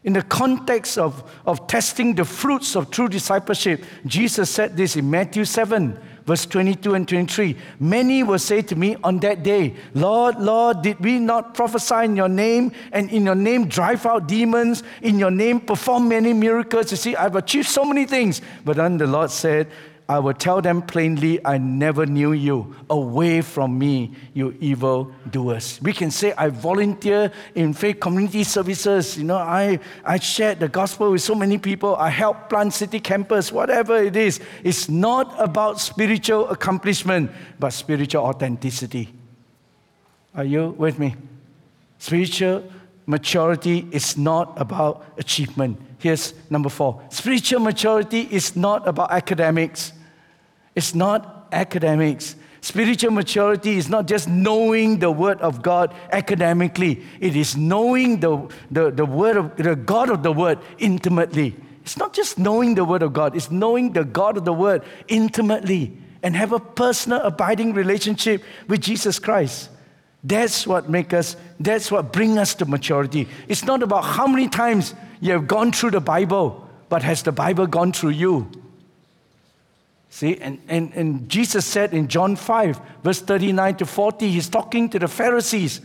In 0.04 0.14
the 0.14 0.22
context 0.22 0.98
of, 0.98 1.24
of 1.46 1.68
testing 1.68 2.14
the 2.14 2.26
fruits 2.26 2.76
of 2.76 2.92
true 2.92 3.08
discipleship, 3.08 3.84
Jesus 4.06 4.50
said 4.50 4.78
this 4.78 4.96
in 4.96 5.10
Matthew 5.10 5.46
7 5.46 5.98
verse 6.26 6.46
22 6.46 6.94
and 6.96 7.08
23. 7.08 7.56
Many 7.80 8.24
will 8.24 8.40
say 8.40 8.62
to 8.64 8.76
me 8.76 8.96
on 9.04 9.20
that 9.20 9.44
day, 9.44 9.76
Lord, 9.94 10.40
Lord, 10.40 10.82
did 10.82 11.00
we 11.00 11.20
not 11.20 11.54
prophesy 11.54 12.06
in 12.06 12.16
your 12.16 12.30
name 12.30 12.72
and 12.92 13.10
in 13.12 13.26
your 13.26 13.36
name 13.36 13.68
drive 13.68 14.06
out 14.06 14.28
demons, 14.28 14.84
in 15.02 15.20
your 15.20 15.32
name 15.32 15.60
perform 15.60 16.10
many 16.10 16.34
miracles? 16.34 16.92
You 16.92 16.98
see, 16.98 17.16
I've 17.16 17.36
achieved 17.36 17.68
so 17.68 17.86
many 17.86 18.06
things. 18.06 18.42
But 18.64 18.78
then 18.78 18.98
the 18.98 19.08
Lord 19.08 19.32
said, 19.32 19.70
I 20.08 20.20
will 20.20 20.34
tell 20.34 20.62
them 20.62 20.84
plainly, 20.84 21.44
I 21.44 21.58
never 21.58 22.06
knew 22.06 22.32
you. 22.32 22.76
Away 22.92 23.42
from 23.42 23.80
me, 23.80 24.12
you 24.36 24.56
evil 24.60 25.12
doers. 25.32 25.80
We 25.82 25.94
can 25.94 26.12
say, 26.12 26.32
I 26.38 26.50
volunteer 26.50 27.32
in 27.56 27.74
faith 27.74 28.00
community 28.00 28.44
services. 28.44 29.18
You 29.18 29.24
know, 29.24 29.38
I, 29.38 29.80
I 30.06 30.20
shared 30.20 30.60
the 30.60 30.68
gospel 30.68 31.12
with 31.12 31.24
so 31.24 31.34
many 31.34 31.58
people. 31.58 31.96
I 31.96 32.10
help 32.10 32.50
plant 32.50 32.74
city 32.74 33.00
campus, 33.00 33.52
whatever 33.52 33.98
it 33.98 34.16
is. 34.16 34.40
It's 34.64 34.88
not 34.88 35.34
about 35.40 35.82
spiritual 35.82 36.50
accomplishment, 36.50 37.32
but 37.60 37.72
spiritual 37.72 38.26
authenticity. 38.26 39.12
Are 40.36 40.46
you 40.46 40.76
with 40.78 41.00
me? 41.00 41.16
Spiritual 41.98 42.64
maturity 43.08 43.88
is 43.92 44.18
not 44.18 44.54
about 44.58 45.06
achievement. 45.18 45.80
Here's 45.98 46.36
number 46.52 46.70
four 46.70 47.02
spiritual 47.10 47.62
maturity 47.62 48.28
is 48.30 48.56
not 48.56 48.88
about 48.88 49.12
academics. 49.12 49.94
It's 50.76 50.94
not 50.94 51.48
academics. 51.52 52.36
Spiritual 52.62 53.12
maturity 53.12 53.78
is 53.78 53.90
not 53.90 54.08
just 54.08 54.28
knowing 54.28 55.00
the 55.00 55.12
Word 55.12 55.40
of 55.42 55.62
God 55.62 55.94
academically, 56.12 57.04
it 57.20 57.36
is 57.36 57.56
knowing 57.56 58.20
the, 58.20 58.50
the, 58.72 58.92
the 58.92 59.06
Word 59.06 59.38
of 59.38 59.56
the 59.56 59.76
God 59.76 60.10
of 60.10 60.24
the 60.24 60.32
Word 60.32 60.60
intimately. 60.80 61.56
It's 61.84 61.98
not 61.98 62.14
just 62.14 62.40
knowing 62.40 62.74
the 62.74 62.84
Word 62.84 63.04
of 63.04 63.14
God, 63.14 63.36
it's 63.36 63.52
knowing 63.52 63.94
the 63.94 64.04
God 64.04 64.38
of 64.38 64.46
the 64.46 64.54
Word 64.54 64.84
intimately 65.08 65.96
and 66.24 66.36
have 66.36 66.54
a 66.54 66.60
personal, 66.60 67.22
abiding 67.22 67.74
relationship 67.74 68.44
with 68.68 68.82
Jesus 68.82 69.20
Christ. 69.20 69.70
That's 70.24 70.66
what 70.66 70.90
make 70.90 71.14
us, 71.14 71.38
that's 71.60 71.92
what 71.92 72.12
bring 72.12 72.40
us 72.40 72.56
to 72.56 72.66
maturity. 72.66 73.28
It's 73.48 73.64
not 73.64 73.84
about 73.84 74.06
how 74.06 74.26
many 74.26 74.50
times 74.50 74.96
you 75.22 75.34
have 75.34 75.46
gone 75.46 75.72
through 75.72 75.92
the 75.92 76.02
Bible, 76.02 76.68
but 76.90 77.04
has 77.04 77.22
the 77.22 77.32
Bible 77.32 77.68
gone 77.68 77.94
through 77.94 78.10
you? 78.10 78.50
See, 80.16 80.38
and, 80.38 80.62
and, 80.70 80.94
and 80.94 81.28
Jesus 81.28 81.66
said 81.66 81.94
in 81.94 82.08
John 82.08 82.38
5, 82.38 82.80
verse 83.04 83.20
39 83.20 83.76
to 83.76 83.86
40, 83.86 84.30
he's 84.30 84.48
talking 84.48 84.88
to 84.92 84.98
the 84.98 85.10
Pharisees 85.10 85.82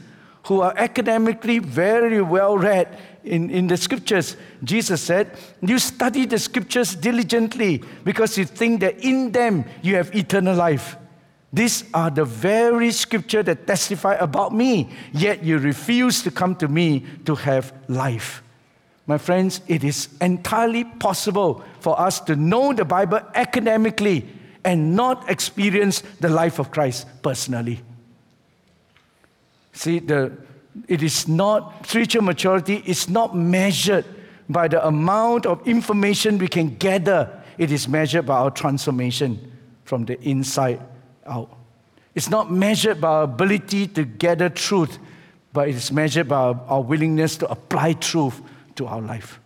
who 0.46 0.60
are 0.60 0.72
academically 0.76 1.58
very 1.58 2.22
well 2.22 2.56
read 2.56 2.96
in, 3.24 3.50
in 3.50 3.66
the 3.66 3.76
scriptures. 3.76 4.36
Jesus 4.62 5.02
said, 5.02 5.36
You 5.60 5.80
study 5.80 6.26
the 6.26 6.38
scriptures 6.38 6.94
diligently 6.94 7.82
because 8.04 8.38
you 8.38 8.44
think 8.44 8.82
that 8.82 9.02
in 9.02 9.32
them 9.32 9.64
you 9.82 9.96
have 9.96 10.14
eternal 10.14 10.54
life. 10.54 10.96
These 11.52 11.86
are 11.92 12.10
the 12.10 12.24
very 12.24 12.92
scripture 12.92 13.42
that 13.42 13.66
testify 13.66 14.14
about 14.14 14.54
me, 14.54 14.90
yet 15.12 15.42
you 15.42 15.58
refuse 15.58 16.22
to 16.22 16.30
come 16.30 16.54
to 16.54 16.68
me 16.68 17.04
to 17.24 17.34
have 17.34 17.72
life. 17.88 18.44
My 19.10 19.18
friends, 19.18 19.60
it 19.66 19.82
is 19.82 20.08
entirely 20.20 20.84
possible 20.84 21.64
for 21.80 22.00
us 22.00 22.20
to 22.20 22.36
know 22.36 22.72
the 22.72 22.84
Bible 22.84 23.18
academically 23.34 24.24
and 24.64 24.94
not 24.94 25.28
experience 25.28 26.04
the 26.20 26.28
life 26.28 26.60
of 26.60 26.70
Christ 26.70 27.08
personally. 27.20 27.80
See, 29.72 29.98
the, 29.98 30.30
it 30.86 31.02
is 31.02 31.26
not, 31.26 31.88
spiritual 31.88 32.22
maturity 32.22 32.84
is 32.86 33.08
not 33.08 33.34
measured 33.36 34.04
by 34.48 34.68
the 34.68 34.86
amount 34.86 35.44
of 35.44 35.66
information 35.66 36.38
we 36.38 36.46
can 36.46 36.76
gather, 36.76 37.42
it 37.58 37.72
is 37.72 37.88
measured 37.88 38.26
by 38.26 38.36
our 38.36 38.52
transformation 38.52 39.50
from 39.82 40.04
the 40.04 40.20
inside 40.20 40.80
out. 41.26 41.52
It's 42.14 42.30
not 42.30 42.52
measured 42.52 43.00
by 43.00 43.08
our 43.08 43.22
ability 43.24 43.88
to 43.88 44.04
gather 44.04 44.48
truth, 44.48 45.00
but 45.52 45.68
it 45.68 45.74
is 45.74 45.90
measured 45.90 46.28
by 46.28 46.36
our, 46.36 46.60
our 46.68 46.80
willingness 46.80 47.36
to 47.38 47.50
apply 47.50 47.94
truth 47.94 48.40
to 48.80 48.86
our 48.86 49.02
life. 49.02 49.38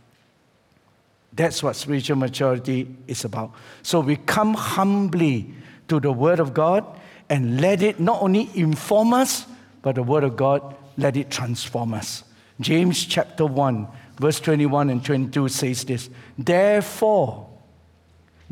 That's 1.33 1.61
what 1.61 1.75
spiritual 1.75 2.17
maturity 2.17 2.87
is 3.09 3.25
about. 3.25 3.51
So 3.83 3.99
we 3.99 4.15
come 4.17 4.55
humbly 4.55 5.53
to 5.89 5.99
the 5.99 6.13
Word 6.13 6.39
of 6.39 6.55
God 6.55 6.85
and 7.29 7.61
let 7.61 7.83
it 7.83 7.99
not 7.99 8.23
only 8.23 8.49
inform 8.55 9.13
us, 9.13 9.47
but 9.83 9.97
the 9.97 10.05
Word 10.05 10.23
of 10.23 10.37
God, 10.37 10.77
let 10.97 11.17
it 11.17 11.31
transform 11.31 11.95
us. 11.95 12.23
James 12.61 13.05
chapter 13.05 13.45
1, 13.45 13.89
verse 14.21 14.39
21 14.39 14.91
and 14.91 15.05
22 15.05 15.49
says 15.49 15.85
this 15.85 16.09
Therefore, 16.39 17.49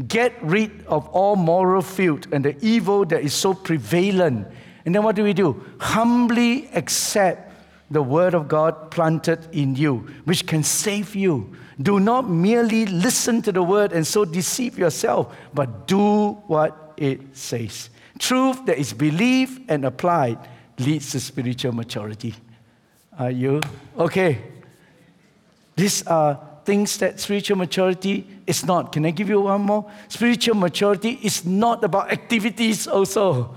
get 0.09 0.35
rid 0.43 0.85
of 0.87 1.07
all 1.11 1.37
moral 1.37 1.83
filth 1.83 2.27
and 2.33 2.45
the 2.45 2.57
evil 2.61 3.05
that 3.05 3.23
is 3.23 3.35
so 3.35 3.55
prevalent. 3.55 4.49
And 4.85 4.93
then 4.93 5.05
what 5.05 5.15
do 5.15 5.23
we 5.23 5.33
do? 5.33 5.63
Humbly 5.79 6.69
accept 6.75 7.52
the 7.93 8.03
word 8.03 8.35
of 8.35 8.49
God 8.49 8.91
planted 8.91 9.47
in 9.53 9.77
you, 9.77 10.09
which 10.25 10.47
can 10.47 10.63
save 10.63 11.15
you. 11.15 11.55
Do 11.81 12.01
not 12.01 12.29
merely 12.29 12.87
listen 12.87 13.43
to 13.43 13.53
the 13.53 13.63
word 13.63 13.93
and 13.93 14.07
so 14.07 14.25
deceive 14.25 14.79
yourself, 14.79 15.35
but 15.53 15.87
do 15.87 16.33
what 16.47 16.95
it 16.97 17.21
says. 17.37 17.91
Truth 18.19 18.67
that 18.67 18.79
is 18.79 18.93
believed 18.93 19.63
and 19.69 19.85
applied 19.85 20.39
leads 20.79 21.11
to 21.13 21.21
spiritual 21.21 21.73
maturity. 21.73 22.35
Are 23.19 23.31
you? 23.31 23.61
Okay. 23.99 24.39
These 25.77 26.07
are 26.07 26.41
things 26.65 26.97
that 26.99 27.21
spiritual 27.21 27.57
maturity 27.57 28.27
is 28.47 28.65
not. 28.65 28.93
Can 28.93 29.05
I 29.05 29.11
give 29.11 29.29
you 29.29 29.41
one 29.41 29.63
more? 29.63 29.91
Spiritual 30.09 30.55
maturity 30.55 31.19
is 31.23 31.45
not 31.45 31.83
about 31.85 32.13
activities, 32.13 32.87
also. 32.87 33.55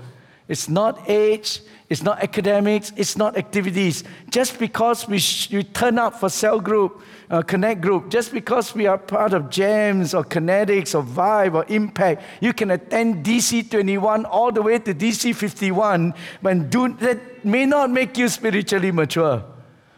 It's 0.48 0.68
not 0.68 1.08
age, 1.08 1.60
it's 1.88 2.02
not 2.02 2.22
academics, 2.22 2.92
it's 2.96 3.16
not 3.16 3.36
activities. 3.36 4.04
Just 4.30 4.58
because 4.58 5.08
we, 5.08 5.18
sh- 5.18 5.50
we 5.50 5.64
turn 5.64 5.98
up 5.98 6.20
for 6.20 6.28
cell 6.28 6.60
group, 6.60 7.00
uh, 7.30 7.42
connect 7.42 7.80
group, 7.80 8.10
just 8.10 8.32
because 8.32 8.74
we 8.74 8.86
are 8.86 8.98
part 8.98 9.32
of 9.32 9.50
GEMS 9.50 10.14
or 10.14 10.24
Kinetics 10.24 10.94
or 10.94 11.02
Vibe 11.02 11.54
or 11.54 11.64
Impact, 11.68 12.22
you 12.40 12.52
can 12.52 12.70
attend 12.70 13.24
DC 13.24 13.70
21 13.70 14.24
all 14.24 14.52
the 14.52 14.62
way 14.62 14.78
to 14.78 14.94
DC 14.94 15.34
51, 15.34 16.14
but 16.42 16.70
do, 16.70 16.92
that 16.94 17.44
may 17.44 17.66
not 17.66 17.90
make 17.90 18.16
you 18.16 18.28
spiritually 18.28 18.92
mature. 18.92 19.44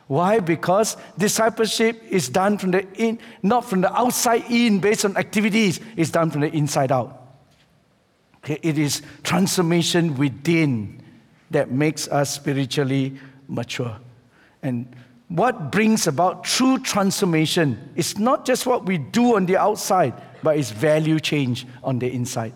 Why? 0.07 0.41
Because 0.41 0.97
discipleship 1.19 2.03
is 2.09 2.31
done 2.31 2.57
from 2.57 2.71
the 2.71 2.87
in, 2.95 3.19
not 3.43 3.67
from 3.67 3.83
the 3.83 3.95
outside 3.95 4.45
in 4.49 4.81
based 4.81 5.05
on 5.05 5.15
activities, 5.19 5.81
it's 5.97 6.11
done 6.11 6.31
from 6.31 6.41
the 6.41 6.51
inside 6.51 6.91
out. 6.91 7.28
Okay? 8.45 8.59
It 8.63 8.79
is 8.79 9.03
transformation 9.23 10.17
within 10.17 11.03
that 11.51 11.71
makes 11.71 12.09
us 12.09 12.35
spiritually 12.35 13.19
mature. 13.49 13.97
And 14.63 14.95
what 15.29 15.71
brings 15.71 16.07
about 16.07 16.45
true 16.45 16.79
transformation 16.79 17.93
is 17.97 18.19
not 18.19 18.47
just 18.47 18.67
what 18.67 18.87
we 18.87 18.99
do 18.99 19.37
on 19.37 19.47
the 19.47 19.57
outside, 19.57 20.15
but 20.43 20.57
it's 20.57 20.71
value 20.71 21.21
change 21.21 21.67
on 21.83 21.99
the 21.99 22.11
inside. 22.11 22.55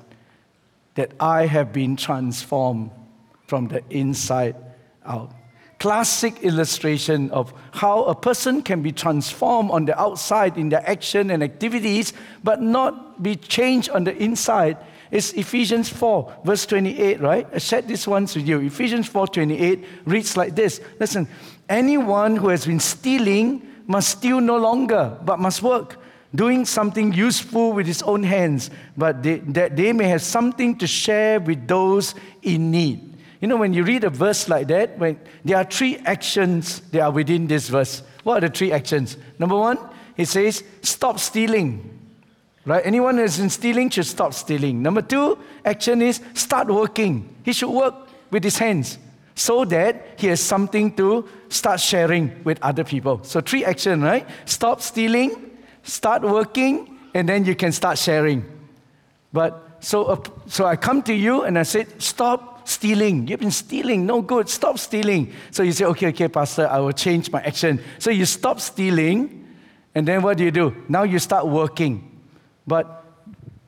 That 0.94 1.12
I 1.20 1.46
have 1.46 1.72
been 1.72 1.96
transformed 1.96 2.90
from 3.46 3.68
the 3.68 3.82
inside 3.90 4.56
out. 5.04 5.32
Classic 5.78 6.42
illustration 6.42 7.30
of 7.30 7.52
how 7.72 8.04
a 8.04 8.14
person 8.14 8.62
can 8.62 8.82
be 8.82 8.92
transformed 8.92 9.70
on 9.70 9.84
the 9.84 9.98
outside 10.00 10.56
in 10.56 10.68
their 10.68 10.88
action 10.88 11.30
and 11.30 11.42
activities, 11.42 12.12
but 12.44 12.62
not 12.62 13.22
be 13.22 13.36
changed 13.36 13.90
on 13.90 14.04
the 14.04 14.16
inside 14.16 14.78
it's 15.12 15.34
Ephesians 15.34 15.90
4, 15.90 16.38
verse 16.42 16.64
28, 16.64 17.20
right? 17.20 17.46
I 17.52 17.58
shared 17.58 17.86
this 17.86 18.08
once 18.08 18.34
with 18.34 18.48
you. 18.48 18.60
Ephesians 18.60 19.06
4, 19.08 19.26
28 19.28 19.84
reads 20.06 20.38
like 20.38 20.54
this 20.56 20.80
Listen, 20.98 21.28
anyone 21.68 22.34
who 22.34 22.48
has 22.48 22.64
been 22.64 22.80
stealing 22.80 23.68
must 23.86 24.08
steal 24.08 24.40
no 24.40 24.56
longer, 24.56 25.18
but 25.22 25.38
must 25.38 25.62
work, 25.62 25.98
doing 26.34 26.64
something 26.64 27.12
useful 27.12 27.74
with 27.74 27.86
his 27.86 28.02
own 28.04 28.22
hands, 28.22 28.70
but 28.96 29.22
they, 29.22 29.40
that 29.40 29.76
they 29.76 29.92
may 29.92 30.08
have 30.08 30.22
something 30.22 30.78
to 30.78 30.86
share 30.86 31.38
with 31.38 31.68
those 31.68 32.14
in 32.40 32.70
need. 32.70 33.14
You 33.42 33.48
know, 33.48 33.58
when 33.58 33.74
you 33.74 33.84
read 33.84 34.04
a 34.04 34.10
verse 34.10 34.48
like 34.48 34.68
that, 34.68 34.98
when 34.98 35.20
there 35.44 35.58
are 35.58 35.64
three 35.64 35.98
actions 36.06 36.80
that 36.92 37.02
are 37.02 37.10
within 37.10 37.48
this 37.48 37.68
verse. 37.68 38.02
What 38.22 38.42
are 38.42 38.48
the 38.48 38.54
three 38.54 38.72
actions? 38.72 39.18
Number 39.38 39.58
one, 39.58 39.78
it 40.16 40.28
says, 40.28 40.64
stop 40.80 41.18
stealing. 41.18 42.01
Right? 42.64 42.84
Anyone 42.86 43.16
who 43.16 43.22
has 43.22 43.38
been 43.38 43.50
stealing 43.50 43.90
should 43.90 44.06
stop 44.06 44.34
stealing. 44.34 44.82
Number 44.82 45.02
two, 45.02 45.36
action 45.64 46.00
is 46.00 46.20
start 46.34 46.68
working. 46.68 47.28
He 47.44 47.52
should 47.52 47.70
work 47.70 47.94
with 48.30 48.44
his 48.44 48.56
hands 48.58 48.98
so 49.34 49.64
that 49.64 50.14
he 50.18 50.28
has 50.28 50.40
something 50.40 50.94
to 50.94 51.28
start 51.48 51.80
sharing 51.80 52.44
with 52.44 52.62
other 52.62 52.84
people. 52.84 53.20
So 53.24 53.40
three 53.40 53.64
action, 53.64 54.00
right? 54.02 54.28
Stop 54.44 54.80
stealing, 54.80 55.50
start 55.82 56.22
working, 56.22 56.98
and 57.14 57.28
then 57.28 57.44
you 57.44 57.56
can 57.56 57.72
start 57.72 57.98
sharing. 57.98 58.44
But 59.32 59.78
so, 59.80 60.04
uh, 60.04 60.22
so 60.46 60.64
I 60.64 60.76
come 60.76 61.02
to 61.04 61.14
you 61.14 61.42
and 61.42 61.58
I 61.58 61.64
said, 61.64 62.00
stop 62.00 62.68
stealing. 62.68 63.26
You've 63.26 63.40
been 63.40 63.50
stealing, 63.50 64.06
no 64.06 64.22
good. 64.22 64.48
Stop 64.48 64.78
stealing. 64.78 65.32
So 65.50 65.64
you 65.64 65.72
say, 65.72 65.84
okay, 65.86 66.08
okay, 66.08 66.28
Pastor, 66.28 66.68
I 66.68 66.78
will 66.78 66.92
change 66.92 67.32
my 67.32 67.42
action. 67.42 67.80
So 67.98 68.10
you 68.10 68.24
stop 68.24 68.60
stealing, 68.60 69.48
and 69.96 70.06
then 70.06 70.22
what 70.22 70.38
do 70.38 70.44
you 70.44 70.52
do? 70.52 70.76
Now 70.88 71.02
you 71.02 71.18
start 71.18 71.48
working. 71.48 72.11
But 72.66 73.04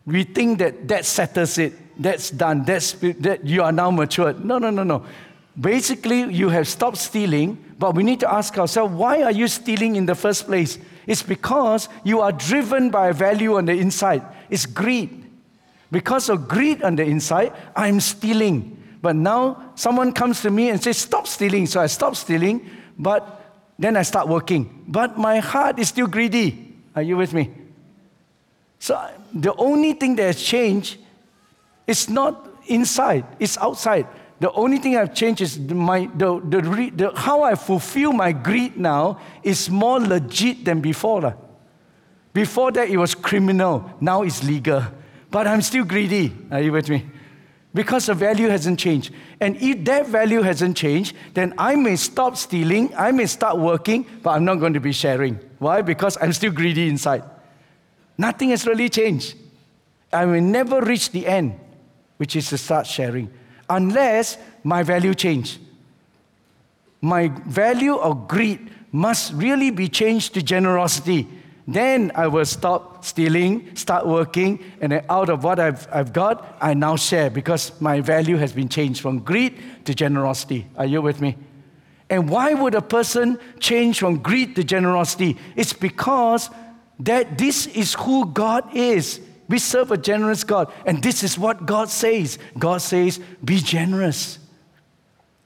we 0.06 0.24
think 0.24 0.58
that 0.58 0.88
that 0.88 1.04
settles 1.04 1.58
it. 1.58 1.72
that's 1.96 2.30
done, 2.30 2.64
that's, 2.64 2.92
that 2.92 3.44
you 3.44 3.62
are 3.62 3.72
now 3.72 3.90
matured. 3.90 4.44
No, 4.44 4.58
no, 4.58 4.70
no, 4.70 4.82
no. 4.82 5.04
Basically, 5.58 6.22
you 6.22 6.48
have 6.48 6.66
stopped 6.66 6.96
stealing, 6.96 7.64
but 7.78 7.94
we 7.94 8.02
need 8.02 8.20
to 8.20 8.32
ask 8.32 8.58
ourselves, 8.58 8.92
why 8.94 9.22
are 9.22 9.30
you 9.30 9.46
stealing 9.46 9.96
in 9.96 10.06
the 10.06 10.14
first 10.14 10.46
place? 10.46 10.78
It's 11.06 11.22
because 11.22 11.88
you 12.02 12.20
are 12.20 12.32
driven 12.32 12.90
by 12.90 13.12
value 13.12 13.56
on 13.56 13.66
the 13.66 13.72
inside. 13.72 14.22
It's 14.50 14.66
greed. 14.66 15.24
Because 15.92 16.28
of 16.28 16.48
greed 16.48 16.82
on 16.82 16.96
the 16.96 17.04
inside, 17.04 17.52
I'm 17.76 18.00
stealing. 18.00 18.82
But 19.00 19.14
now 19.14 19.72
someone 19.76 20.12
comes 20.12 20.42
to 20.42 20.50
me 20.50 20.70
and 20.70 20.82
says, 20.82 20.98
Stop 20.98 21.28
stealing. 21.28 21.66
So 21.66 21.80
I 21.80 21.86
stop 21.86 22.16
stealing, 22.16 22.68
but 22.98 23.52
then 23.78 23.96
I 23.96 24.02
start 24.02 24.26
working. 24.26 24.84
But 24.88 25.18
my 25.18 25.38
heart 25.38 25.78
is 25.78 25.88
still 25.88 26.06
greedy. 26.06 26.74
Are 26.96 27.02
you 27.02 27.16
with 27.16 27.32
me? 27.32 27.50
So 28.78 29.10
the 29.32 29.54
only 29.54 29.92
thing 29.94 30.16
that 30.16 30.24
has 30.24 30.42
changed 30.42 30.98
is 31.86 32.08
not 32.08 32.48
inside, 32.66 33.24
it's 33.38 33.58
outside. 33.58 34.06
The 34.40 34.50
only 34.52 34.78
thing 34.78 34.96
I've 34.96 35.14
changed 35.14 35.40
is 35.40 35.58
my, 35.58 36.10
the, 36.14 36.40
the, 36.40 36.90
the, 36.94 37.12
how 37.14 37.42
I 37.42 37.54
fulfill 37.54 38.12
my 38.12 38.32
greed 38.32 38.76
now 38.76 39.20
is 39.42 39.70
more 39.70 40.00
legit 40.00 40.64
than 40.64 40.80
before. 40.80 41.36
Before 42.32 42.72
that, 42.72 42.90
it 42.90 42.96
was 42.96 43.14
criminal. 43.14 43.90
Now 44.00 44.22
it's 44.22 44.42
legal. 44.42 44.82
But 45.30 45.46
I'm 45.46 45.62
still 45.62 45.84
greedy. 45.84 46.36
Are 46.50 46.60
you 46.60 46.72
with 46.72 46.90
me? 46.90 47.06
Because 47.72 48.06
the 48.06 48.14
value 48.14 48.48
hasn't 48.48 48.78
changed. 48.78 49.12
And 49.40 49.56
if 49.56 49.84
that 49.84 50.08
value 50.08 50.42
hasn't 50.42 50.76
changed, 50.76 51.16
then 51.32 51.54
I 51.58 51.74
may 51.76 51.96
stop 51.96 52.36
stealing, 52.36 52.94
I 52.96 53.12
may 53.12 53.26
start 53.26 53.58
working, 53.58 54.06
but 54.22 54.30
I'm 54.30 54.44
not 54.44 54.56
going 54.56 54.74
to 54.74 54.80
be 54.80 54.92
sharing. 54.92 55.40
Why? 55.58 55.82
Because 55.82 56.18
I'm 56.20 56.32
still 56.32 56.52
greedy 56.52 56.88
inside. 56.88 57.24
Nothing 58.16 58.50
has 58.50 58.66
really 58.66 58.88
changed. 58.88 59.36
I 60.12 60.24
will 60.26 60.40
never 60.40 60.80
reach 60.80 61.10
the 61.10 61.26
end, 61.26 61.58
which 62.18 62.36
is 62.36 62.48
to 62.50 62.58
start 62.58 62.86
sharing 62.86 63.30
unless 63.68 64.38
my 64.62 64.82
value 64.82 65.14
change. 65.14 65.58
My 67.00 67.28
value 67.46 67.96
of 67.96 68.28
greed 68.28 68.70
must 68.92 69.32
really 69.34 69.70
be 69.70 69.88
changed 69.88 70.34
to 70.34 70.42
generosity. 70.42 71.26
Then 71.66 72.12
I 72.14 72.28
will 72.28 72.44
stop 72.44 73.04
stealing, 73.04 73.74
start 73.74 74.06
working, 74.06 74.62
and 74.80 74.92
then 74.92 75.04
out 75.08 75.30
of 75.30 75.44
what 75.44 75.58
I've, 75.58 75.88
I've 75.90 76.12
got, 76.12 76.56
I 76.60 76.74
now 76.74 76.96
share 76.96 77.30
because 77.30 77.78
my 77.80 78.00
value 78.00 78.36
has 78.36 78.52
been 78.52 78.68
changed 78.68 79.00
from 79.00 79.20
greed 79.20 79.58
to 79.86 79.94
generosity. 79.94 80.66
Are 80.76 80.86
you 80.86 81.02
with 81.02 81.20
me? 81.20 81.36
And 82.10 82.28
why 82.28 82.52
would 82.52 82.74
a 82.74 82.82
person 82.82 83.38
change 83.60 83.98
from 83.98 84.18
greed 84.18 84.56
to 84.56 84.64
generosity? 84.64 85.38
It's 85.56 85.72
because 85.72 86.50
that 87.00 87.38
this 87.38 87.66
is 87.66 87.94
who 87.94 88.26
God 88.26 88.76
is. 88.76 89.20
We 89.48 89.58
serve 89.58 89.90
a 89.90 89.98
generous 89.98 90.42
God, 90.44 90.72
and 90.86 91.02
this 91.02 91.22
is 91.22 91.38
what 91.38 91.66
God 91.66 91.90
says. 91.90 92.38
God 92.58 92.80
says, 92.80 93.20
be 93.44 93.58
generous. 93.58 94.38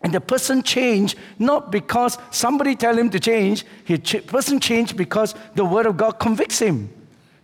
And 0.02 0.14
the 0.14 0.21
person 0.21 0.62
changed 0.62 1.19
not 1.38 1.73
because 1.73 2.19
somebody 2.31 2.76
tell 2.76 2.97
him 2.97 3.11
to 3.11 3.19
change. 3.19 3.64
He 3.85 3.99
ch- 3.99 4.25
person 4.25 4.61
changed 4.61 4.97
because 4.97 5.35
the 5.57 5.64
word 5.64 5.87
of 5.87 5.97
God 5.97 6.12
convicts 6.21 6.61
him. 6.61 6.90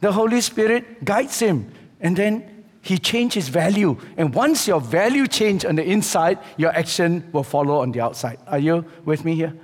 The 0.01 0.13
Holy 0.13 0.41
Spirit 0.41 1.05
guides 1.05 1.41
him, 1.41 1.73
and 2.01 2.17
then 2.17 2.65
he 2.83 2.99
changed 2.99 3.35
his 3.35 3.49
value. 3.49 3.99
And 4.17 4.33
once 4.35 4.69
your 4.69 4.81
value 4.81 5.27
change 5.27 5.65
on 5.65 5.75
the 5.75 5.83
inside, 5.83 6.39
your 6.57 6.71
action 6.71 7.29
will 7.33 7.43
follow 7.43 7.81
on 7.81 7.91
the 7.91 8.01
outside. 8.01 8.39
Are 8.47 8.59
you 8.59 8.85
with 9.05 9.25
me 9.25 9.35
here? 9.35 9.55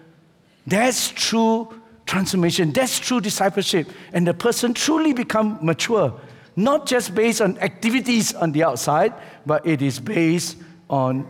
That's 0.66 1.10
true 1.10 1.79
transformation. 2.10 2.72
That's 2.72 2.98
true 2.98 3.20
discipleship. 3.20 3.88
And 4.12 4.26
the 4.26 4.34
person 4.34 4.74
truly 4.74 5.12
become 5.12 5.58
mature 5.62 6.12
not 6.56 6.86
just 6.86 7.14
based 7.14 7.40
on 7.40 7.58
activities 7.58 8.34
on 8.34 8.52
the 8.52 8.64
outside, 8.64 9.14
but 9.46 9.66
it 9.66 9.82
is 9.82 9.98
based 10.00 10.56
on 10.88 11.26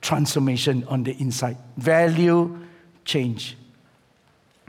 transformation 0.00 0.84
on 0.88 1.02
the 1.04 1.12
inside. 1.20 1.56
Value 1.76 2.58
change. 3.04 3.56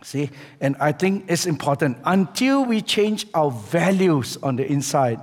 See? 0.04 0.30
And 0.60 0.76
I 0.80 0.92
think 0.92 1.26
it's 1.28 1.46
important. 1.46 1.98
Until 2.06 2.66
we 2.66 2.82
change 2.82 3.28
our 3.34 3.52
values 3.52 4.38
on 4.42 4.56
the 4.56 4.70
inside, 4.70 5.22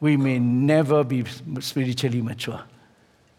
we 0.00 0.16
may 0.16 0.38
never 0.38 1.02
be 1.02 1.24
spiritually 1.60 2.22
mature. 2.22 2.62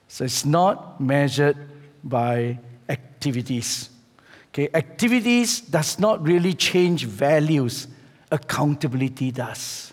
So 0.08 0.26
it's 0.26 0.46
not 0.46 1.00
measured 1.00 1.58
by 2.04 2.60
activities. 2.90 3.90
Okay, 4.56 4.70
activities 4.74 5.60
does 5.60 6.00
not 6.00 6.26
really 6.26 6.54
change 6.54 7.04
values. 7.04 7.90
Accountability 8.32 9.30
does. 9.30 9.92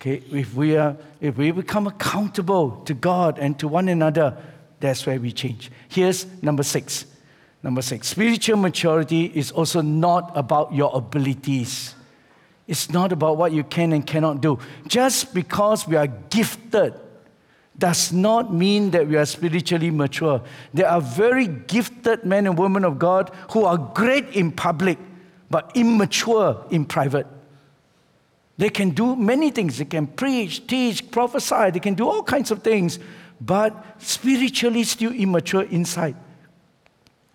Okay, 0.00 0.22
if 0.32 0.54
we, 0.54 0.74
are, 0.74 0.96
if 1.20 1.36
we 1.36 1.50
become 1.50 1.86
accountable 1.86 2.80
to 2.86 2.94
God 2.94 3.38
and 3.38 3.58
to 3.58 3.68
one 3.68 3.90
another, 3.90 4.34
that's 4.80 5.04
where 5.04 5.20
we 5.20 5.30
change. 5.30 5.70
Here's 5.90 6.24
number 6.40 6.62
six. 6.62 7.04
Number 7.62 7.82
six, 7.82 8.08
spiritual 8.08 8.56
maturity 8.56 9.26
is 9.26 9.50
also 9.50 9.82
not 9.82 10.34
about 10.34 10.72
your 10.72 10.90
abilities. 10.96 11.94
It's 12.66 12.88
not 12.88 13.12
about 13.12 13.36
what 13.36 13.52
you 13.52 13.62
can 13.62 13.92
and 13.92 14.06
cannot 14.06 14.40
do. 14.40 14.58
Just 14.86 15.34
because 15.34 15.86
we 15.86 15.96
are 15.96 16.06
gifted 16.06 16.94
does 17.78 18.12
not 18.12 18.52
mean 18.52 18.90
that 18.90 19.06
we 19.06 19.16
are 19.16 19.24
spiritually 19.24 19.90
mature. 19.90 20.42
There 20.74 20.88
are 20.88 21.00
very 21.00 21.46
gifted 21.46 22.24
men 22.24 22.46
and 22.46 22.58
women 22.58 22.84
of 22.84 22.98
God 22.98 23.30
who 23.52 23.64
are 23.64 23.78
great 23.78 24.28
in 24.30 24.50
public, 24.50 24.98
but 25.48 25.70
immature 25.74 26.64
in 26.70 26.84
private. 26.84 27.26
They 28.56 28.70
can 28.70 28.90
do 28.90 29.14
many 29.14 29.50
things. 29.50 29.78
They 29.78 29.84
can 29.84 30.08
preach, 30.08 30.66
teach, 30.66 31.08
prophesy. 31.12 31.70
They 31.70 31.78
can 31.78 31.94
do 31.94 32.08
all 32.08 32.24
kinds 32.24 32.50
of 32.50 32.64
things, 32.64 32.98
but 33.40 33.72
spiritually 33.98 34.82
still 34.82 35.12
immature 35.12 35.62
inside. 35.62 36.16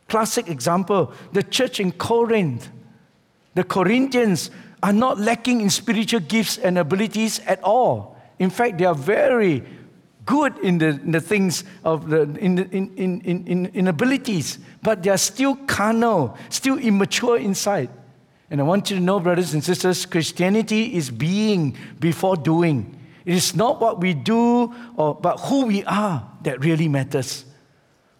Classic 0.09 0.49
example 0.49 1.13
the 1.31 1.41
church 1.41 1.79
in 1.79 1.93
Corinth. 1.93 2.69
The 3.55 3.63
Corinthians 3.63 4.51
are 4.81 4.91
not 4.91 5.17
lacking 5.17 5.61
in 5.61 5.69
spiritual 5.69 6.19
gifts 6.19 6.57
and 6.57 6.77
abilities 6.77 7.39
at 7.47 7.63
all. 7.63 8.17
In 8.37 8.49
fact, 8.49 8.77
they 8.77 8.85
are 8.85 8.95
very 8.95 9.63
good 10.25 10.57
in 10.59 10.77
the, 10.77 10.87
in 10.89 11.11
the 11.11 11.21
things 11.21 11.63
of 11.83 12.09
the 12.09 12.21
in, 12.21 12.59
in, 12.71 12.91
in, 12.95 13.21
in, 13.21 13.65
in 13.67 13.87
abilities, 13.87 14.59
but 14.81 15.03
they 15.03 15.09
are 15.09 15.17
still 15.17 15.55
carnal, 15.55 16.37
still 16.49 16.77
immature 16.77 17.37
inside. 17.37 17.89
And 18.49 18.61
I 18.61 18.63
want 18.63 18.89
you 18.91 18.97
to 18.97 19.01
know, 19.01 19.19
brothers 19.19 19.53
and 19.53 19.63
sisters, 19.63 20.05
Christianity 20.05 20.95
is 20.95 21.09
being 21.09 21.75
before 21.99 22.35
doing. 22.35 22.99
It 23.25 23.33
is 23.33 23.55
not 23.55 23.81
what 23.81 23.99
we 23.99 24.13
do, 24.13 24.73
or, 24.95 25.15
but 25.15 25.39
who 25.39 25.65
we 25.65 25.83
are 25.85 26.29
that 26.43 26.63
really 26.63 26.87
matters. 26.87 27.45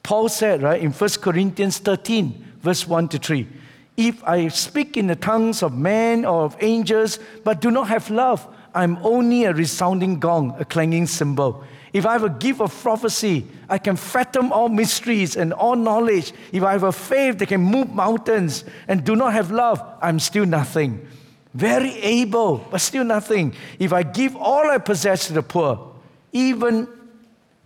Paul 0.02 0.30
said, 0.30 0.62
right, 0.62 0.82
in 0.82 0.92
1 0.92 1.10
Corinthians 1.22 1.78
13, 1.78 2.54
verse 2.62 2.88
1 2.88 3.10
to 3.10 3.18
3, 3.18 3.48
if 3.96 4.24
I 4.24 4.48
speak 4.48 4.98
in 4.98 5.08
the 5.08 5.16
tongues 5.16 5.62
of 5.62 5.78
men 5.78 6.26
or 6.26 6.44
of 6.44 6.58
angels, 6.62 7.20
but 7.44 7.62
do 7.62 7.70
not 7.70 7.88
have 7.90 8.10
love, 8.10 8.48
I'm 8.74 8.98
only 9.04 9.44
a 9.44 9.54
resounding 9.54 10.20
gong, 10.20 10.56
a 10.58 10.66
clanging 10.66 11.06
cymbal. 11.06 11.64
If 11.94 12.08
I 12.08 12.14
have 12.14 12.24
a 12.24 12.30
gift 12.30 12.60
of 12.60 12.74
prophecy, 12.82 13.46
I 13.70 13.78
can 13.78 13.96
fathom 13.96 14.52
all 14.52 14.68
mysteries 14.68 15.36
and 15.36 15.54
all 15.54 15.76
knowledge. 15.76 16.34
If 16.52 16.64
I 16.64 16.72
have 16.72 16.84
a 16.84 16.92
faith 16.92 17.38
that 17.38 17.46
can 17.48 17.62
move 17.62 17.94
mountains 17.94 18.66
and 18.88 19.06
do 19.06 19.16
not 19.16 19.34
have 19.34 19.52
love, 19.52 19.80
I'm 20.02 20.20
still 20.20 20.48
nothing. 20.48 21.08
Very 21.54 21.94
able, 22.00 22.58
but 22.72 22.82
still 22.82 23.04
nothing. 23.04 23.54
If 23.78 23.94
I 23.94 24.02
give 24.02 24.36
all 24.36 24.68
I 24.68 24.80
possess 24.80 25.28
to 25.28 25.34
the 25.34 25.44
poor, 25.44 25.94
even 26.32 26.88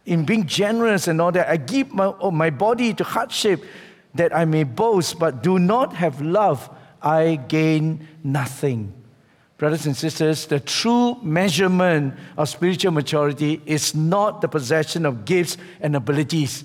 in 0.06 0.26
being 0.26 0.46
generous 0.46 1.08
and 1.08 1.22
all 1.22 1.32
that, 1.32 1.48
I 1.48 1.56
give 1.56 1.94
my, 1.94 2.14
oh, 2.20 2.32
my 2.32 2.50
body 2.50 2.94
to 2.96 3.06
hardship 3.06 3.64
that 4.16 4.36
I 4.36 4.44
may 4.44 4.66
boast, 4.66 5.20
but 5.20 5.42
do 5.42 5.58
not 5.58 5.96
have 5.96 6.20
love, 6.20 6.70
I 7.02 7.36
gain 7.48 8.08
nothing. 8.26 8.94
Brothers 9.58 9.88
and 9.88 9.98
sisters, 9.98 10.46
the 10.46 10.60
true 10.60 11.16
measurement 11.24 12.14
of 12.38 12.48
spiritual 12.48 12.92
maturity 12.92 13.62
is 13.66 13.96
not 13.96 14.42
the 14.42 14.48
possession 14.48 15.06
of 15.06 15.26
gifts 15.26 15.58
and 15.82 15.96
abilities, 15.96 16.64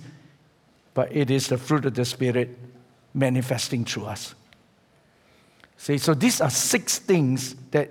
but 0.93 1.15
it 1.15 1.31
is 1.31 1.49
the 1.49 1.57
fruit 1.57 1.87
of 1.87 1.95
the 1.95 2.05
Spirit 2.05 2.59
manifesting 3.15 3.87
through 3.87 4.05
us. 4.05 4.35
See, 5.79 5.97
so 5.99 6.13
these 6.13 6.41
are 6.41 6.51
six 6.51 6.99
things 6.99 7.55
that 7.71 7.91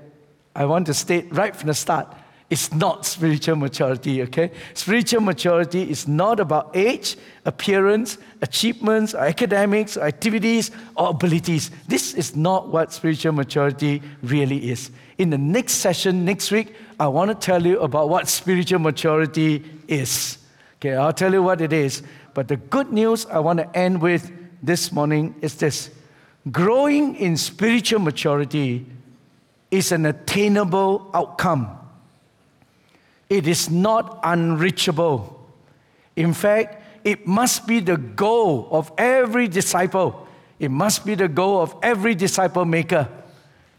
I 0.55 0.65
want 0.65 0.85
to 0.85 0.93
state 0.93 1.33
right 1.33 1.55
from 1.55 1.67
the 1.67 1.73
start 1.73 2.15
it's 2.51 2.73
not 2.73 3.05
spiritual 3.05 3.55
maturity, 3.55 4.21
okay? 4.23 4.51
Spiritual 4.73 5.21
maturity 5.21 5.89
is 5.89 6.05
not 6.05 6.37
about 6.41 6.75
age, 6.75 7.15
appearance, 7.45 8.17
achievements, 8.41 9.13
or 9.13 9.21
academics, 9.21 9.95
or 9.95 10.03
activities, 10.03 10.69
or 10.97 11.11
abilities. 11.11 11.71
This 11.87 12.13
is 12.13 12.35
not 12.35 12.67
what 12.67 12.91
spiritual 12.91 13.31
maturity 13.31 14.01
really 14.21 14.69
is. 14.69 14.91
In 15.17 15.29
the 15.29 15.37
next 15.37 15.75
session, 15.75 16.25
next 16.25 16.51
week, 16.51 16.75
I 16.99 17.07
want 17.07 17.31
to 17.31 17.35
tell 17.35 17.65
you 17.65 17.79
about 17.79 18.09
what 18.09 18.27
spiritual 18.27 18.79
maturity 18.79 19.63
is. 19.87 20.37
Okay, 20.75 20.95
I'll 20.95 21.13
tell 21.13 21.31
you 21.31 21.41
what 21.41 21.61
it 21.61 21.71
is. 21.71 22.03
But 22.33 22.49
the 22.49 22.57
good 22.57 22.91
news 22.91 23.25
I 23.27 23.39
want 23.39 23.59
to 23.59 23.77
end 23.77 24.01
with 24.01 24.29
this 24.61 24.91
morning 24.91 25.35
is 25.39 25.55
this 25.55 25.89
growing 26.51 27.15
in 27.15 27.37
spiritual 27.37 28.01
maturity 28.01 28.85
is 29.69 29.93
an 29.93 30.05
attainable 30.05 31.09
outcome 31.13 31.77
it 33.31 33.47
is 33.47 33.69
not 33.69 34.19
unreachable. 34.25 35.39
In 36.17 36.33
fact, 36.33 36.83
it 37.05 37.25
must 37.25 37.65
be 37.65 37.79
the 37.79 37.95
goal 37.95 38.67
of 38.71 38.91
every 38.97 39.47
disciple. 39.47 40.27
It 40.59 40.69
must 40.69 41.05
be 41.05 41.15
the 41.15 41.29
goal 41.29 41.61
of 41.61 41.73
every 41.81 42.13
disciple 42.13 42.65
maker 42.65 43.07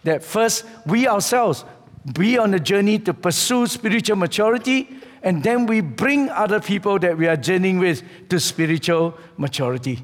that 0.04 0.24
first 0.24 0.64
we 0.86 1.06
ourselves 1.06 1.66
be 2.14 2.38
on 2.38 2.54
a 2.54 2.58
journey 2.58 2.98
to 3.00 3.12
pursue 3.12 3.66
spiritual 3.66 4.16
maturity, 4.16 4.88
and 5.22 5.42
then 5.42 5.66
we 5.66 5.82
bring 5.82 6.30
other 6.30 6.58
people 6.58 6.98
that 7.00 7.18
we 7.18 7.28
are 7.28 7.36
journeying 7.36 7.78
with 7.78 8.02
to 8.30 8.40
spiritual 8.40 9.18
maturity. 9.36 10.00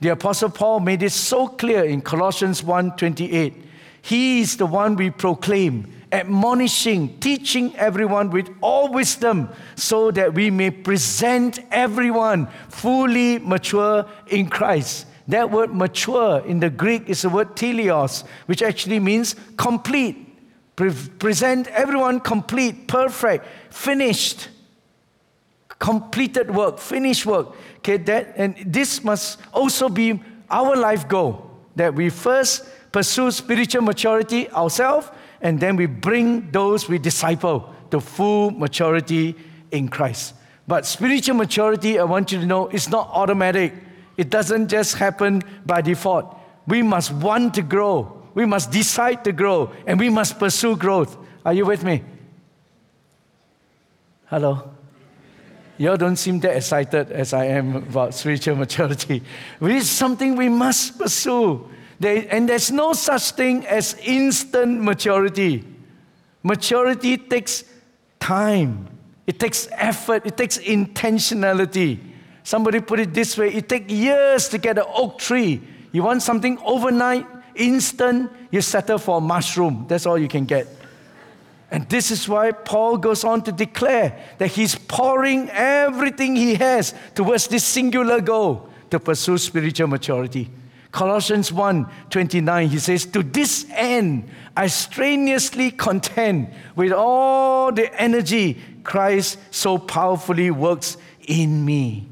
The 0.00 0.08
Apostle 0.08 0.48
Paul 0.48 0.80
made 0.80 1.02
it 1.02 1.12
so 1.12 1.48
clear 1.48 1.84
in 1.84 2.00
Colossians 2.00 2.62
1:28. 2.62 3.62
He 4.00 4.40
is 4.40 4.56
the 4.56 4.66
one 4.66 4.96
we 4.96 5.10
proclaim, 5.10 5.86
admonishing, 6.16 7.18
teaching 7.20 7.76
everyone 7.76 8.30
with 8.30 8.48
all 8.60 8.90
wisdom, 8.92 9.48
so 9.74 10.10
that 10.10 10.34
we 10.34 10.50
may 10.50 10.70
present 10.70 11.60
everyone 11.70 12.48
fully 12.68 13.38
mature 13.38 14.06
in 14.28 14.48
Christ. 14.48 15.06
That 15.28 15.50
word 15.50 15.74
mature 15.74 16.40
in 16.46 16.60
the 16.60 16.70
Greek 16.70 17.08
is 17.08 17.22
the 17.22 17.28
word 17.28 17.56
teleos, 17.56 18.24
which 18.46 18.62
actually 18.62 19.00
means 19.00 19.36
complete. 19.56 20.16
Pre- 20.76 20.92
present 21.18 21.68
everyone 21.68 22.20
complete, 22.20 22.86
perfect, 22.86 23.46
finished, 23.70 24.48
completed 25.78 26.54
work, 26.54 26.78
finished 26.78 27.26
work. 27.26 27.54
Okay, 27.78 27.96
that 27.98 28.34
and 28.36 28.56
this 28.64 29.04
must 29.04 29.40
also 29.52 29.88
be 29.88 30.20
our 30.50 30.76
life 30.76 31.08
goal 31.08 31.50
that 31.76 31.94
we 31.94 32.08
first 32.08 32.64
pursue 32.92 33.30
spiritual 33.30 33.82
maturity 33.82 34.50
ourselves 34.50 35.08
and 35.40 35.60
then 35.60 35.76
we 35.76 35.86
bring 35.86 36.50
those 36.50 36.88
we 36.88 36.98
disciple 36.98 37.72
to 37.90 38.00
full 38.00 38.50
maturity 38.50 39.34
in 39.70 39.88
Christ. 39.88 40.34
But 40.66 40.86
spiritual 40.86 41.36
maturity, 41.36 41.98
I 41.98 42.04
want 42.04 42.32
you 42.32 42.40
to 42.40 42.46
know, 42.46 42.68
is 42.68 42.88
not 42.88 43.08
automatic. 43.12 43.72
It 44.16 44.30
doesn't 44.30 44.68
just 44.68 44.96
happen 44.96 45.42
by 45.64 45.80
default. 45.80 46.36
We 46.66 46.82
must 46.82 47.12
want 47.12 47.54
to 47.54 47.62
grow. 47.62 48.22
We 48.34 48.46
must 48.46 48.70
decide 48.70 49.24
to 49.24 49.32
grow 49.32 49.72
and 49.86 49.98
we 50.00 50.10
must 50.10 50.38
pursue 50.38 50.76
growth. 50.76 51.16
Are 51.44 51.52
you 51.52 51.64
with 51.64 51.84
me? 51.84 52.02
Hello? 54.26 54.72
You 55.78 55.96
don't 55.96 56.16
seem 56.16 56.40
that 56.40 56.56
excited 56.56 57.12
as 57.12 57.32
I 57.32 57.46
am 57.46 57.76
about 57.76 58.14
spiritual 58.14 58.56
maturity. 58.64 59.22
It 59.60 59.70
is 59.70 59.88
something 59.88 60.36
we 60.36 60.48
must 60.48 60.98
pursue. 60.98 61.68
There, 61.98 62.26
and 62.30 62.48
there's 62.48 62.70
no 62.70 62.92
such 62.92 63.30
thing 63.32 63.66
as 63.66 63.94
instant 64.02 64.82
maturity. 64.82 65.64
Maturity 66.42 67.16
takes 67.16 67.64
time, 68.20 68.86
it 69.26 69.38
takes 69.40 69.68
effort, 69.72 70.26
it 70.26 70.36
takes 70.36 70.58
intentionality. 70.58 71.98
Somebody 72.42 72.80
put 72.80 73.00
it 73.00 73.12
this 73.12 73.36
way 73.36 73.52
it 73.52 73.68
takes 73.68 73.92
years 73.92 74.48
to 74.50 74.58
get 74.58 74.78
an 74.78 74.84
oak 74.88 75.18
tree. 75.18 75.60
You 75.92 76.02
want 76.02 76.22
something 76.22 76.58
overnight, 76.64 77.26
instant, 77.54 78.30
you 78.50 78.60
settle 78.60 78.98
for 78.98 79.18
a 79.18 79.20
mushroom. 79.20 79.86
That's 79.88 80.06
all 80.06 80.18
you 80.18 80.28
can 80.28 80.44
get. 80.44 80.68
And 81.70 81.88
this 81.88 82.10
is 82.10 82.28
why 82.28 82.52
Paul 82.52 82.98
goes 82.98 83.24
on 83.24 83.42
to 83.42 83.52
declare 83.52 84.16
that 84.38 84.48
he's 84.48 84.76
pouring 84.76 85.50
everything 85.50 86.36
he 86.36 86.54
has 86.54 86.94
towards 87.14 87.48
this 87.48 87.64
singular 87.64 88.20
goal 88.20 88.68
to 88.90 89.00
pursue 89.00 89.36
spiritual 89.38 89.88
maturity. 89.88 90.48
Colossians 90.96 91.52
1 91.52 91.86
29, 92.08 92.68
he 92.68 92.78
says, 92.78 93.04
To 93.04 93.22
this 93.22 93.66
end, 93.70 94.30
I 94.56 94.66
strenuously 94.68 95.70
contend 95.70 96.54
with 96.74 96.90
all 96.90 97.70
the 97.70 97.94
energy 98.00 98.56
Christ 98.82 99.38
so 99.50 99.76
powerfully 99.76 100.50
works 100.50 100.96
in 101.28 101.66
me. 101.66 102.08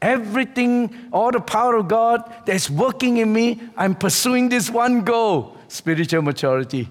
Everything, 0.00 0.96
all 1.12 1.30
the 1.30 1.40
power 1.40 1.76
of 1.76 1.88
God 1.88 2.24
that's 2.46 2.70
working 2.70 3.18
in 3.18 3.30
me, 3.30 3.60
I'm 3.76 3.96
pursuing 3.96 4.48
this 4.48 4.70
one 4.70 5.02
goal 5.02 5.58
spiritual 5.68 6.22
maturity. 6.22 6.88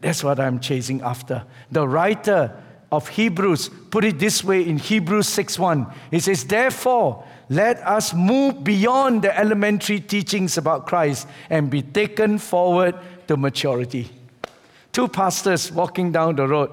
That's 0.00 0.24
what 0.24 0.40
I'm 0.40 0.58
chasing 0.58 1.00
after. 1.02 1.44
The 1.70 1.86
writer 1.86 2.60
of 2.92 3.08
Hebrews 3.08 3.68
put 3.90 4.04
it 4.04 4.18
this 4.18 4.44
way 4.44 4.66
in 4.66 4.78
Hebrews 4.78 5.28
6:1. 5.28 5.92
He 6.10 6.20
says, 6.20 6.44
Therefore, 6.44 7.24
let 7.48 7.78
us 7.78 8.14
move 8.14 8.64
beyond 8.64 9.22
the 9.22 9.36
elementary 9.38 10.00
teachings 10.00 10.58
about 10.58 10.86
Christ 10.86 11.28
and 11.50 11.70
be 11.70 11.82
taken 11.82 12.38
forward 12.38 12.94
to 13.28 13.36
maturity. 13.36 14.10
Two 14.92 15.08
pastors 15.08 15.70
walking 15.70 16.10
down 16.12 16.36
the 16.36 16.46
road, 16.46 16.70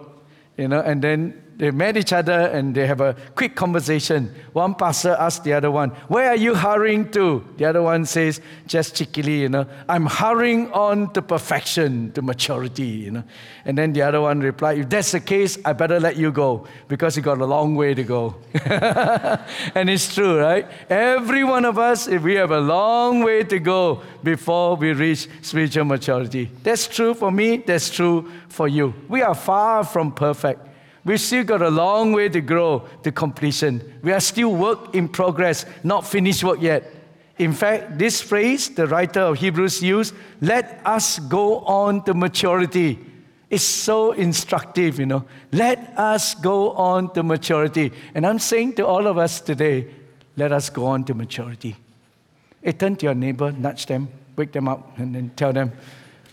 you 0.58 0.68
know, 0.68 0.80
and 0.80 1.02
then 1.02 1.43
they 1.64 1.72
met 1.72 1.96
each 1.96 2.12
other 2.12 2.34
and 2.34 2.76
they 2.76 2.86
have 2.86 3.00
a 3.00 3.16
quick 3.36 3.56
conversation. 3.56 4.36
One 4.52 4.76
pastor 4.76 5.16
asks 5.18 5.46
the 5.46 5.54
other 5.54 5.72
one, 5.72 5.92
Where 6.10 6.28
are 6.28 6.36
you 6.36 6.56
hurrying 6.56 7.10
to? 7.12 7.42
The 7.56 7.64
other 7.64 7.82
one 7.82 8.06
says, 8.06 8.42
just 8.68 8.98
cheekily, 8.98 9.40
you 9.44 9.48
know, 9.48 9.66
I'm 9.88 10.06
hurrying 10.08 10.74
on 10.74 11.14
to 11.14 11.22
perfection, 11.22 12.12
to 12.16 12.22
maturity, 12.22 12.84
you 13.06 13.12
know. 13.12 13.24
And 13.64 13.78
then 13.78 13.94
the 13.94 14.02
other 14.02 14.20
one 14.20 14.42
replied, 14.42 14.80
If 14.80 14.90
that's 14.90 15.14
the 15.14 15.22
case, 15.22 15.58
I 15.64 15.72
better 15.72 16.02
let 16.02 16.18
you 16.18 16.34
go 16.34 16.68
because 16.90 17.16
you 17.16 17.24
got 17.24 17.38
a 17.38 17.46
long 17.46 17.76
way 17.76 17.94
to 17.94 18.04
go. 18.04 18.36
and 19.74 19.90
it's 19.90 20.14
true, 20.14 20.42
right? 20.42 20.68
Every 20.90 21.46
one 21.46 21.64
of 21.64 21.80
us, 21.80 22.10
if 22.10 22.24
we 22.24 22.34
have 22.34 22.52
a 22.52 22.60
long 22.60 23.24
way 23.24 23.46
to 23.46 23.60
go 23.60 24.02
before 24.22 24.76
we 24.76 24.92
reach 24.92 25.30
spiritual 25.42 25.86
maturity. 25.86 26.52
That's 26.62 26.90
true 26.90 27.14
for 27.14 27.32
me, 27.32 27.56
that's 27.56 27.90
true 27.90 28.30
for 28.50 28.68
you. 28.68 28.94
We 29.08 29.22
are 29.22 29.34
far 29.34 29.86
from 29.86 30.12
perfect. 30.12 30.73
We've 31.06 31.20
still 31.20 31.44
got 31.44 31.62
a 31.62 31.70
long 31.70 32.14
way 32.14 32.30
to 32.30 32.40
grow 32.40 32.88
to 33.04 33.12
completion. 33.12 34.00
We 34.02 34.14
are 34.14 34.22
still 34.22 34.56
work 34.56 34.96
in 34.96 35.10
progress, 35.10 35.66
not 35.84 36.08
finished 36.08 36.44
work 36.44 36.62
yet. 36.62 36.92
In 37.38 37.52
fact, 37.52 37.98
this 37.98 38.22
phrase 38.22 38.70
the 38.70 38.88
writer 38.88 39.22
of 39.22 39.38
Hebrews 39.38 39.82
used, 39.82 40.14
let 40.40 40.80
us 40.86 41.20
go 41.20 41.60
on 41.60 42.04
to 42.06 42.14
maturity, 42.14 43.00
is 43.50 43.64
so 43.64 44.14
instructive, 44.14 45.00
you 45.00 45.06
know. 45.06 45.26
Let 45.52 45.98
us 45.98 46.36
go 46.36 46.72
on 46.72 47.14
to 47.14 47.24
maturity. 47.24 47.92
And 48.16 48.26
I'm 48.26 48.40
saying 48.40 48.74
to 48.76 48.86
all 48.86 49.06
of 49.08 49.18
us 49.18 49.42
today, 49.42 49.88
let 50.38 50.52
us 50.52 50.70
go 50.70 50.86
on 50.86 51.04
to 51.06 51.14
maturity. 51.14 51.76
Hey, 52.62 52.72
turn 52.72 52.96
to 52.98 53.08
your 53.08 53.16
neighbor, 53.16 53.52
nudge 53.52 53.86
them, 53.88 54.08
wake 54.36 54.54
them 54.54 54.68
up, 54.68 54.98
and 54.98 55.14
then 55.14 55.32
tell 55.36 55.52
them, 55.52 55.72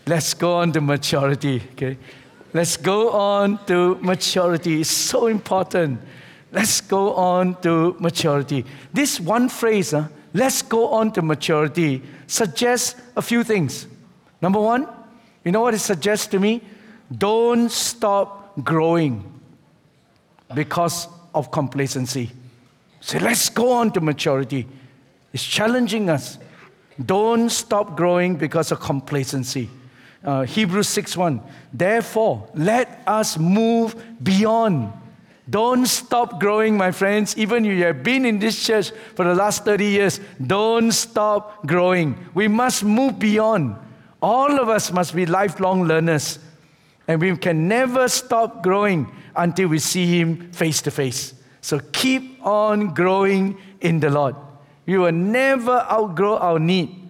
let's 0.07 0.33
go 0.33 0.53
on 0.53 0.71
to 0.71 0.81
maturity, 0.81 1.61
okay? 1.73 1.97
Let's 2.53 2.75
go 2.75 3.11
on 3.11 3.63
to 3.65 3.95
maturity. 4.01 4.81
It's 4.81 4.89
so 4.89 5.27
important. 5.27 6.01
Let's 6.51 6.81
go 6.81 7.13
on 7.13 7.61
to 7.61 7.95
maturity. 7.99 8.65
This 8.91 9.19
one 9.19 9.47
phrase, 9.47 9.93
uh, 9.93 10.09
let's 10.33 10.61
go 10.61 10.89
on 10.89 11.13
to 11.13 11.21
maturity, 11.21 12.01
suggests 12.27 12.95
a 13.15 13.21
few 13.21 13.43
things. 13.43 13.87
Number 14.41 14.59
one, 14.59 14.85
you 15.45 15.51
know 15.53 15.61
what 15.61 15.73
it 15.73 15.79
suggests 15.79 16.27
to 16.27 16.39
me? 16.39 16.61
Don't 17.17 17.71
stop 17.71 18.53
growing 18.63 19.23
because 20.53 21.07
of 21.33 21.51
complacency. 21.51 22.31
So 22.99 23.17
let's 23.19 23.47
go 23.49 23.71
on 23.71 23.91
to 23.91 24.01
maturity. 24.01 24.67
It's 25.31 25.43
challenging 25.43 26.09
us. 26.09 26.37
Don't 27.03 27.49
stop 27.49 27.95
growing 27.95 28.35
because 28.35 28.73
of 28.73 28.81
complacency 28.81 29.69
uh, 30.23 30.43
Hebrews 30.43 30.87
6:1. 30.87 31.41
Therefore, 31.73 32.47
let 32.53 33.01
us 33.07 33.37
move 33.37 33.95
beyond. 34.21 34.93
Don't 35.49 35.85
stop 35.85 36.39
growing, 36.39 36.77
my 36.77 36.91
friends. 36.91 37.37
Even 37.37 37.65
if 37.65 37.73
you 37.77 37.83
have 37.83 38.03
been 38.03 38.25
in 38.25 38.39
this 38.39 38.63
church 38.63 38.91
for 39.15 39.25
the 39.25 39.35
last 39.35 39.65
30 39.65 39.85
years, 39.85 40.19
don't 40.45 40.91
stop 40.91 41.65
growing. 41.65 42.15
We 42.33 42.47
must 42.47 42.83
move 42.83 43.19
beyond. 43.19 43.75
All 44.21 44.59
of 44.59 44.69
us 44.69 44.91
must 44.91 45.15
be 45.15 45.25
lifelong 45.25 45.83
learners. 45.83 46.39
And 47.07 47.19
we 47.19 47.35
can 47.35 47.67
never 47.67 48.07
stop 48.07 48.63
growing 48.63 49.11
until 49.35 49.69
we 49.69 49.79
see 49.79 50.05
Him 50.05 50.51
face 50.51 50.81
to 50.83 50.91
face. 50.91 51.33
So 51.61 51.79
keep 51.91 52.45
on 52.45 52.93
growing 52.93 53.57
in 53.81 53.99
the 53.99 54.09
Lord. 54.09 54.35
We 54.85 54.97
will 54.97 55.11
never 55.11 55.85
outgrow 55.91 56.37
our 56.37 56.59
need 56.59 57.00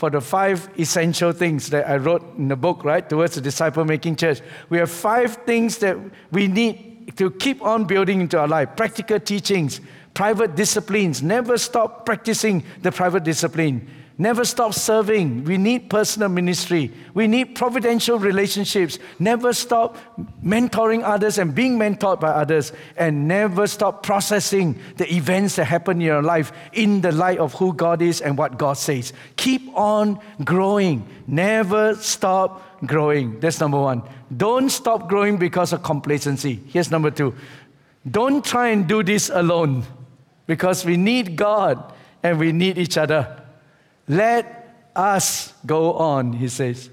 for 0.00 0.08
the 0.08 0.20
five 0.22 0.66
essential 0.78 1.30
things 1.30 1.68
that 1.68 1.86
I 1.86 1.98
wrote 1.98 2.22
in 2.38 2.48
the 2.48 2.56
book, 2.56 2.84
right, 2.84 3.06
towards 3.06 3.34
the 3.34 3.42
disciple 3.42 3.84
making 3.84 4.16
church. 4.16 4.40
We 4.70 4.78
have 4.78 4.90
five 4.90 5.36
things 5.44 5.76
that 5.80 5.94
we 6.32 6.48
need 6.48 7.18
to 7.18 7.30
keep 7.32 7.60
on 7.60 7.84
building 7.84 8.22
into 8.22 8.38
our 8.38 8.48
life 8.48 8.70
practical 8.76 9.20
teachings, 9.20 9.82
private 10.14 10.56
disciplines. 10.56 11.22
Never 11.22 11.58
stop 11.58 12.06
practicing 12.06 12.64
the 12.80 12.90
private 12.90 13.24
discipline. 13.24 13.86
Never 14.20 14.44
stop 14.44 14.74
serving. 14.74 15.44
We 15.44 15.56
need 15.56 15.88
personal 15.88 16.28
ministry. 16.28 16.92
We 17.14 17.26
need 17.26 17.54
providential 17.54 18.18
relationships. 18.18 18.98
Never 19.18 19.54
stop 19.54 19.96
mentoring 20.44 21.02
others 21.02 21.38
and 21.38 21.54
being 21.54 21.78
mentored 21.78 22.20
by 22.20 22.28
others. 22.28 22.74
And 22.98 23.26
never 23.26 23.66
stop 23.66 24.02
processing 24.02 24.78
the 24.98 25.10
events 25.10 25.56
that 25.56 25.64
happen 25.64 26.02
in 26.02 26.06
your 26.06 26.20
life 26.20 26.52
in 26.74 27.00
the 27.00 27.12
light 27.12 27.38
of 27.38 27.54
who 27.54 27.72
God 27.72 28.02
is 28.02 28.20
and 28.20 28.36
what 28.36 28.58
God 28.58 28.74
says. 28.74 29.14
Keep 29.36 29.74
on 29.74 30.20
growing. 30.44 31.08
Never 31.26 31.94
stop 31.94 32.62
growing. 32.84 33.40
That's 33.40 33.58
number 33.58 33.80
one. 33.80 34.02
Don't 34.36 34.68
stop 34.68 35.08
growing 35.08 35.38
because 35.38 35.72
of 35.72 35.82
complacency. 35.82 36.60
Here's 36.66 36.90
number 36.90 37.10
two. 37.10 37.34
Don't 38.10 38.44
try 38.44 38.68
and 38.68 38.86
do 38.86 39.02
this 39.02 39.30
alone 39.30 39.84
because 40.46 40.84
we 40.84 40.98
need 40.98 41.36
God 41.36 41.94
and 42.22 42.38
we 42.38 42.52
need 42.52 42.76
each 42.76 42.98
other. 42.98 43.39
Let 44.10 44.90
us 44.96 45.54
go 45.64 45.92
on, 45.92 46.32
he 46.32 46.48
says. 46.48 46.90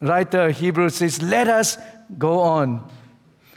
Writer 0.00 0.50
Hebrews 0.50 0.96
says, 0.96 1.22
Let 1.22 1.46
us 1.46 1.78
go 2.18 2.40
on. 2.40 2.90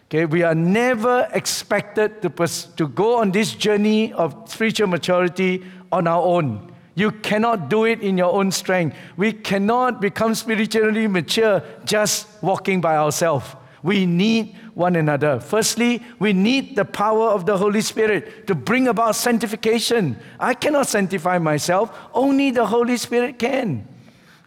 Okay, 0.05 0.25
we 0.25 0.43
are 0.43 0.53
never 0.53 1.27
expected 1.33 2.21
to, 2.21 2.29
pers- 2.29 2.65
to 2.77 2.87
go 2.87 3.17
on 3.17 3.31
this 3.31 3.53
journey 3.53 4.13
of 4.13 4.47
spiritual 4.47 4.85
maturity 4.85 5.63
on 5.91 6.05
our 6.05 6.21
own. 6.21 6.71
You 6.93 7.09
cannot 7.09 7.67
do 7.67 7.85
it 7.85 8.01
in 8.01 8.15
your 8.15 8.31
own 8.31 8.51
strength. 8.51 8.95
We 9.17 9.33
cannot 9.33 9.99
become 9.99 10.35
spiritually 10.35 11.07
mature 11.07 11.63
just 11.85 12.27
walking 12.43 12.79
by 12.79 12.97
ourselves. 12.97 13.55
We 13.81 14.05
need 14.05 14.55
one 14.73 14.95
another. 14.95 15.39
Firstly, 15.39 16.01
we 16.19 16.33
need 16.33 16.75
the 16.75 16.85
power 16.85 17.29
of 17.29 17.45
the 17.45 17.57
Holy 17.57 17.81
Spirit 17.81 18.47
to 18.47 18.55
bring 18.55 18.87
about 18.87 19.15
sanctification. 19.15 20.17
I 20.39 20.53
cannot 20.53 20.87
sanctify 20.87 21.37
myself, 21.37 21.95
only 22.13 22.51
the 22.51 22.65
Holy 22.65 22.97
Spirit 22.97 23.39
can. 23.39 23.87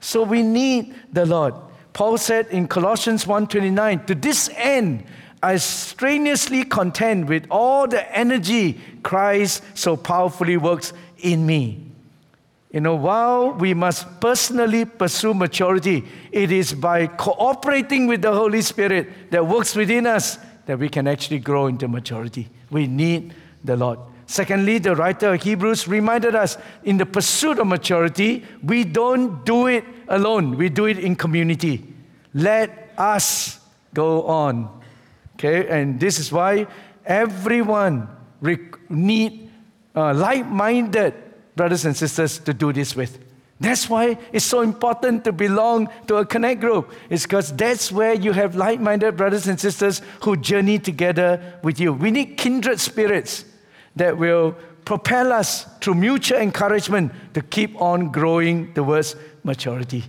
So 0.01 0.23
we 0.23 0.43
need 0.43 0.95
the 1.13 1.27
Lord. 1.27 1.55
Paul 1.93 2.19
said 2.19 2.49
in 2.49 2.69
Colossians 2.69 3.27
1:29, 3.27 4.07
to 4.07 4.15
this 4.15 4.51
end 4.57 5.05
I 5.43 5.57
strenuously 5.57 6.65
contend 6.65 7.29
with 7.29 7.47
all 7.51 7.87
the 7.87 8.03
energy 8.17 8.81
Christ 9.03 9.63
so 9.75 9.97
powerfully 9.97 10.57
works 10.57 10.93
in 11.19 11.47
me. 11.47 11.93
You 12.77 12.83
know, 12.83 12.95
while 12.95 13.53
we 13.53 13.73
must 13.73 14.21
personally 14.21 14.85
pursue 14.85 15.33
maturity, 15.33 16.05
it 16.31 16.53
is 16.53 16.75
by 16.75 17.07
cooperating 17.07 18.07
with 18.07 18.21
the 18.21 18.31
Holy 18.31 18.61
Spirit 18.61 19.31
that 19.31 19.47
works 19.47 19.75
within 19.75 20.07
us 20.07 20.39
that 20.67 20.79
we 20.79 20.91
can 20.91 21.09
actually 21.09 21.39
grow 21.39 21.69
into 21.69 21.89
maturity. 21.89 22.51
We 22.69 22.87
need 22.87 23.33
the 23.65 23.79
Lord. 23.79 23.99
Secondly, 24.27 24.77
the 24.77 24.95
writer 24.95 25.33
of 25.33 25.43
Hebrews 25.43 25.89
reminded 25.89 26.35
us 26.35 26.59
in 26.85 26.99
the 26.99 27.07
pursuit 27.07 27.59
of 27.59 27.67
maturity, 27.67 28.45
we 28.63 28.85
don't 28.85 29.43
do 29.47 29.69
it 29.69 29.85
alone, 30.09 30.59
we 30.59 30.69
do 30.69 30.85
it 30.85 30.99
in 30.99 31.17
community. 31.17 31.83
Let 32.35 32.93
us 32.99 33.59
go 33.95 34.25
on. 34.25 34.83
Okay, 35.37 35.67
and 35.69 35.99
this 35.99 36.19
is 36.19 36.31
why 36.31 36.67
everyone 37.07 38.07
need 38.91 39.51
uh, 39.95 40.13
like-minded 40.13 41.23
brothers 41.57 41.85
and 41.85 41.97
sisters 41.97 42.39
to 42.41 42.55
do 42.55 42.73
this 42.73 42.95
with. 42.95 43.19
That's 43.59 43.89
why 43.89 44.19
it's 44.33 44.45
so 44.45 44.61
important 44.61 45.25
to 45.25 45.33
belong 45.33 45.89
to 46.09 46.17
a 46.17 46.27
connect 46.27 46.61
group. 46.61 46.93
It's 47.09 47.23
because 47.23 47.57
that's 47.57 47.91
where 47.91 48.13
you 48.13 48.33
have 48.33 48.55
like 48.55 48.81
minded 48.81 49.17
brothers 49.17 49.49
and 49.49 49.59
sisters 49.59 50.03
who 50.21 50.37
journey 50.37 50.79
together 50.79 51.59
with 51.63 51.81
you. 51.81 51.95
We 51.95 52.11
need 52.11 52.37
kindred 52.37 52.81
spirits 52.81 53.47
that 53.97 54.19
will 54.19 54.57
propel 54.85 55.33
us 55.33 55.65
through 55.81 55.95
mutual 55.95 56.39
encouragement 56.39 57.13
to 57.33 57.41
keep 57.41 57.81
on 57.81 58.13
growing 58.13 58.75
towards 58.75 59.17
maturity. 59.43 60.05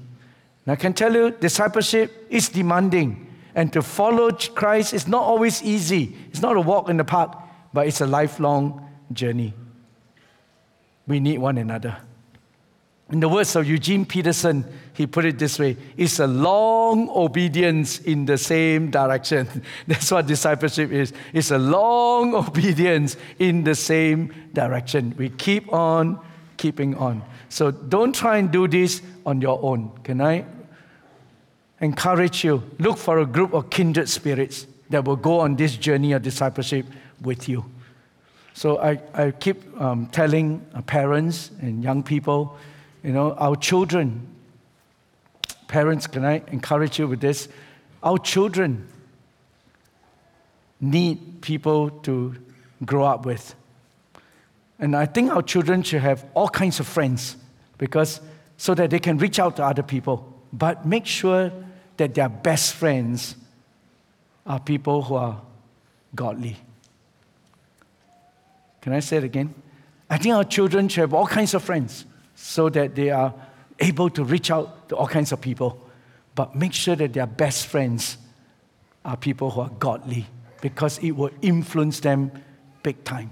And 0.65 0.73
I 0.73 0.75
can 0.75 0.93
tell 0.93 1.13
you, 1.13 1.31
discipleship 1.31 2.27
is 2.29 2.49
demanding. 2.49 3.23
And 3.55 3.71
to 3.73 3.81
follow 3.81 4.29
Christ 4.31 4.93
is 4.93 5.07
not 5.07 5.23
always 5.23 5.63
easy. 5.63 6.15
It's 6.29 6.41
not 6.41 6.57
a 6.57 6.61
walk 6.61 6.89
in 6.89 6.97
the 6.97 7.05
park, 7.05 7.35
but 7.73 7.87
it's 7.87 8.01
a 8.01 8.05
lifelong 8.05 8.87
journey. 9.13 9.53
We 11.07 11.19
need 11.19 11.39
one 11.39 11.57
another. 11.57 11.97
In 13.09 13.21
the 13.21 13.29
words 13.29 13.55
of 13.55 13.65
Eugene 13.65 14.05
Peterson, 14.05 14.65
he 14.93 15.07
put 15.07 15.23
it 15.23 15.39
this 15.39 15.57
way 15.57 15.77
it's 15.95 16.19
a 16.19 16.27
long 16.27 17.09
obedience 17.09 17.99
in 17.99 18.25
the 18.25 18.37
same 18.37 18.91
direction. 18.91 19.47
That's 19.87 20.11
what 20.11 20.27
discipleship 20.27 20.91
is. 20.91 21.13
It's 21.31 21.51
a 21.51 21.57
long 21.57 22.35
obedience 22.47 23.15
in 23.39 23.63
the 23.63 23.75
same 23.75 24.33
direction. 24.53 25.15
We 25.17 25.29
keep 25.29 25.71
on 25.71 26.19
keeping 26.57 26.95
on. 26.95 27.23
So 27.49 27.71
don't 27.71 28.13
try 28.13 28.37
and 28.37 28.51
do 28.51 28.67
this 28.67 29.01
on 29.25 29.39
your 29.39 29.63
own. 29.63 29.91
Can 30.03 30.19
I 30.19 30.43
encourage 31.79 32.43
you? 32.43 32.63
Look 32.79 32.97
for 32.97 33.19
a 33.19 33.25
group 33.25 33.53
of 33.53 33.69
kindred 33.69 34.09
spirits 34.09 34.67
that 34.89 35.05
will 35.05 35.15
go 35.15 35.39
on 35.39 35.55
this 35.55 35.77
journey 35.77 36.11
of 36.11 36.23
discipleship 36.23 36.85
with 37.21 37.47
you. 37.47 37.63
So 38.57 38.79
I, 38.79 38.99
I 39.13 39.29
keep 39.29 39.79
um, 39.79 40.07
telling 40.07 40.61
parents 40.87 41.51
and 41.61 41.83
young 41.83 42.01
people, 42.01 42.57
you 43.03 43.11
know, 43.11 43.33
our 43.33 43.55
children, 43.55 44.27
parents, 45.67 46.07
can 46.07 46.25
I 46.25 46.41
encourage 46.47 46.97
you 46.97 47.07
with 47.07 47.21
this? 47.21 47.49
Our 48.01 48.17
children 48.17 48.87
need 50.81 51.41
people 51.41 51.91
to 52.01 52.35
grow 52.83 53.03
up 53.05 53.27
with. 53.27 53.53
And 54.79 54.95
I 54.95 55.05
think 55.05 55.29
our 55.31 55.43
children 55.43 55.83
should 55.83 56.01
have 56.01 56.25
all 56.33 56.49
kinds 56.49 56.79
of 56.79 56.87
friends 56.87 57.37
because 57.77 58.21
so 58.57 58.73
that 58.73 58.89
they 58.89 58.97
can 58.97 59.19
reach 59.19 59.37
out 59.37 59.57
to 59.57 59.63
other 59.65 59.83
people. 59.83 60.33
But 60.51 60.83
make 60.83 61.05
sure 61.05 61.51
that 61.97 62.15
their 62.15 62.29
best 62.29 62.73
friends 62.73 63.35
are 64.47 64.59
people 64.59 65.03
who 65.03 65.13
are 65.13 65.41
godly. 66.15 66.57
Can 68.81 68.93
I 68.93 68.99
say 68.99 69.17
it 69.17 69.23
again? 69.23 69.53
I 70.09 70.17
think 70.17 70.35
our 70.35 70.43
children 70.43 70.87
should 70.87 71.01
have 71.01 71.13
all 71.13 71.27
kinds 71.27 71.53
of 71.53 71.63
friends 71.63 72.05
so 72.35 72.69
that 72.69 72.95
they 72.95 73.09
are 73.09 73.33
able 73.79 74.09
to 74.11 74.23
reach 74.23 74.51
out 74.51 74.89
to 74.89 74.95
all 74.95 75.07
kinds 75.07 75.31
of 75.31 75.41
people. 75.41 75.83
But 76.35 76.55
make 76.55 76.73
sure 76.73 76.95
that 76.95 77.13
their 77.13 77.27
best 77.27 77.67
friends 77.67 78.17
are 79.03 79.17
people 79.17 79.51
who 79.51 79.61
are 79.61 79.69
godly 79.69 80.25
because 80.61 80.99
it 80.99 81.11
will 81.11 81.31
influence 81.41 81.99
them 81.99 82.31
big 82.83 83.03
time. 83.03 83.31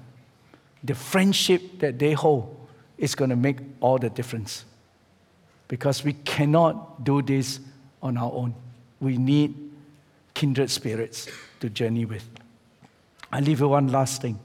The 0.83 0.95
friendship 0.95 1.79
that 1.79 1.97
they 1.99 2.13
hold 2.13 2.55
is 2.97 3.15
going 3.15 3.29
to 3.29 3.35
make 3.35 3.57
all 3.79 3.97
the 3.97 4.09
difference 4.09 4.65
because 5.67 6.03
we 6.03 6.13
cannot 6.13 7.03
do 7.03 7.21
this 7.21 7.59
on 8.01 8.17
our 8.17 8.31
own. 8.31 8.53
We 8.99 9.17
need 9.17 9.55
kindred 10.33 10.69
spirits 10.69 11.27
to 11.59 11.69
journey 11.69 12.05
with. 12.05 12.27
I 13.31 13.39
leave 13.39 13.59
you 13.59 13.67
one 13.67 13.87
last 13.91 14.21
thing 14.21 14.39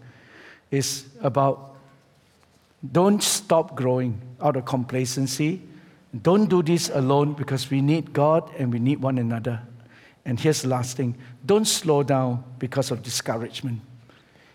is 0.70 1.04
about 1.22 1.76
don't 2.92 3.22
stop 3.22 3.76
growing 3.76 4.20
out 4.40 4.56
of 4.56 4.64
complacency. 4.64 5.60
Don't 6.22 6.48
do 6.48 6.62
this 6.62 6.90
alone 6.92 7.34
because 7.34 7.70
we 7.70 7.82
need 7.82 8.12
God 8.12 8.50
and 8.58 8.72
we 8.72 8.78
need 8.78 9.02
one 9.02 9.18
another. 9.18 9.60
And 10.24 10.40
here's 10.40 10.62
the 10.62 10.68
last 10.68 10.96
thing 10.96 11.16
don't 11.44 11.66
slow 11.66 12.02
down 12.02 12.44
because 12.58 12.90
of 12.90 13.02
discouragement. 13.02 13.80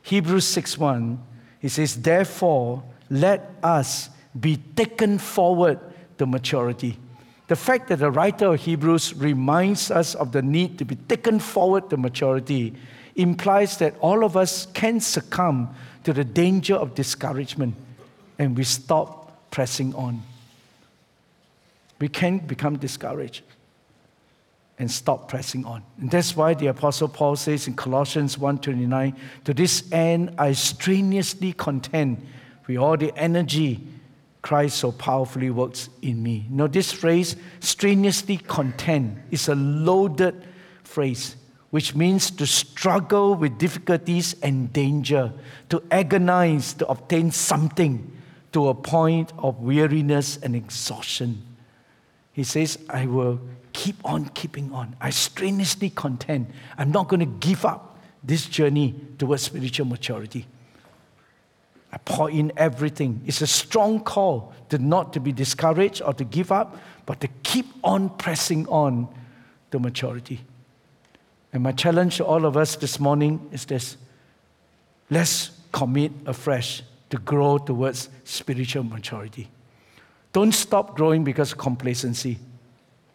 Hebrews 0.02 0.46
6 0.48 0.78
1, 0.78 1.24
he 1.60 1.70
says, 1.70 2.02
Therefore, 2.02 2.84
let 3.10 3.52
us 3.64 4.10
be 4.40 4.58
taken 4.76 5.18
forward 5.18 5.80
to 6.18 6.26
maturity. 6.26 6.98
The 7.48 7.56
fact 7.56 7.90
that 7.90 8.00
the 8.00 8.12
writer 8.12 8.54
of 8.54 8.62
Hebrews 8.62 9.14
reminds 9.16 9.92
us 9.92 10.16
of 10.16 10.32
the 10.32 10.42
need 10.42 10.80
to 10.80 10.86
be 10.86 10.96
taken 10.96 11.40
forward 11.40 11.90
to 11.92 11.98
maturity 11.98 12.74
implies 13.16 13.78
that 13.78 13.96
all 14.00 14.24
of 14.24 14.36
us 14.36 14.66
can 14.74 15.00
succumb 15.00 15.74
to 16.06 16.14
the 16.14 16.24
danger 16.24 16.76
of 16.76 16.96
discouragement 16.96 17.76
and 18.40 18.56
we 18.56 18.64
stop 18.64 19.52
pressing 19.52 19.94
on. 19.96 20.22
We 22.00 22.08
can 22.08 22.38
become 22.38 22.78
discouraged 22.78 23.42
and 24.78 24.90
stop 24.90 25.28
pressing 25.28 25.66
on. 25.66 25.82
And 26.00 26.12
that's 26.12 26.36
why 26.36 26.54
the 26.54 26.68
apostle 26.68 27.08
Paul 27.08 27.36
says 27.36 27.68
in 27.68 27.76
Colossians 27.76 28.38
1:29, 28.38 29.16
to 29.46 29.54
this 29.54 29.92
end 29.92 30.36
I 30.38 30.52
strenuously 30.52 31.54
contend 31.54 32.26
with 32.68 32.78
all 32.78 32.98
the 32.98 33.12
energy 33.18 33.88
Christ 34.44 34.78
so 34.78 34.92
powerfully 34.92 35.50
works 35.50 35.90
in 36.04 36.22
me. 36.22 36.46
Now 36.52 36.68
this 36.68 36.92
phrase 36.92 37.36
strenuously 37.62 38.38
contend 38.38 39.24
is 39.32 39.48
a 39.48 39.56
loaded 39.56 40.36
phrase 40.84 41.36
which 41.76 41.94
means 41.94 42.32
to 42.32 42.48
struggle 42.48 43.36
with 43.36 43.58
difficulties 43.58 44.34
and 44.42 44.72
danger, 44.72 45.34
to 45.68 45.84
agonize 45.92 46.72
to 46.72 46.88
obtain 46.88 47.30
something 47.30 48.10
to 48.54 48.70
a 48.70 48.74
point 48.74 49.34
of 49.40 49.60
weariness 49.60 50.38
and 50.38 50.56
exhaustion. 50.56 51.44
He 52.32 52.46
says, 52.46 52.80
I 52.90 53.08
will 53.08 53.42
keep 53.74 53.98
on 54.06 54.30
keeping 54.30 54.72
on. 54.72 54.96
I 55.02 55.10
strenuously 55.10 55.90
contend. 55.90 56.48
I'm 56.78 56.94
not 56.94 57.10
going 57.10 57.20
to 57.20 57.46
give 57.46 57.66
up 57.66 58.00
this 58.24 58.46
journey 58.46 58.96
towards 59.18 59.44
spiritual 59.44 59.88
maturity. 59.88 60.46
I 61.92 61.98
pour 61.98 62.32
in 62.32 62.54
everything. 62.56 63.22
It's 63.26 63.42
a 63.42 63.48
strong 63.48 64.00
call 64.00 64.54
to 64.70 64.78
not 64.78 65.12
to 65.12 65.20
be 65.20 65.34
discouraged 65.34 66.02
or 66.02 66.14
to 66.14 66.24
give 66.24 66.54
up, 66.54 66.78
but 67.06 67.20
to 67.20 67.28
keep 67.44 67.66
on 67.84 68.12
pressing 68.12 68.66
on 68.70 69.10
to 69.72 69.80
maturity. 69.80 70.40
And 71.56 71.64
my 71.64 71.72
challenge 71.72 72.18
to 72.18 72.26
all 72.26 72.46
of 72.46 72.58
us 72.58 72.76
this 72.76 73.00
morning 73.00 73.48
is 73.54 73.64
this 73.64 73.96
let's 75.10 75.52
commit 75.72 76.12
afresh 76.26 76.84
to 77.10 77.18
grow 77.18 77.58
towards 77.58 78.10
spiritual 78.26 78.84
maturity. 78.84 79.50
Don't 80.34 80.52
stop 80.52 80.98
growing 80.98 81.24
because 81.24 81.54
of 81.54 81.58
complacency, 81.58 82.40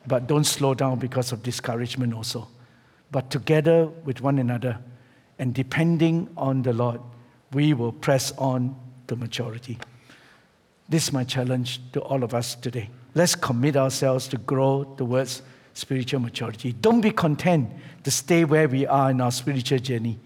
but 0.07 0.27
don't 0.27 0.45
slow 0.45 0.73
down 0.73 0.99
because 0.99 1.33
of 1.33 1.43
discouragement 1.43 2.15
also. 2.15 2.49
But 3.11 3.29
together 3.29 3.89
with 4.07 4.23
one 4.23 4.39
another 4.39 4.79
and 5.39 5.53
depending 5.53 6.31
on 6.35 6.63
the 6.63 6.73
Lord, 6.73 7.03
we 7.53 7.75
will 7.75 7.93
press 7.93 8.33
on 8.39 8.75
to 9.09 9.17
maturity. 9.17 9.77
This 10.89 11.09
is 11.09 11.13
my 11.13 11.25
challenge 11.25 11.79
to 11.93 12.01
all 12.01 12.25
of 12.25 12.33
us 12.33 12.55
today. 12.55 12.89
Let's 13.15 13.35
commit 13.35 13.77
ourselves 13.77 14.29
to 14.29 14.39
grow 14.39 14.85
towards 14.97 15.43
spiritual 15.81 16.21
maturity. 16.21 16.73
Don't 16.73 17.01
be 17.01 17.11
content 17.11 17.71
to 18.05 18.11
stay 18.11 18.45
where 18.45 18.69
we 18.69 18.87
are 18.87 19.11
in 19.11 19.21
our 19.21 19.33
spiritual 19.33 19.79
journey, 19.79 20.19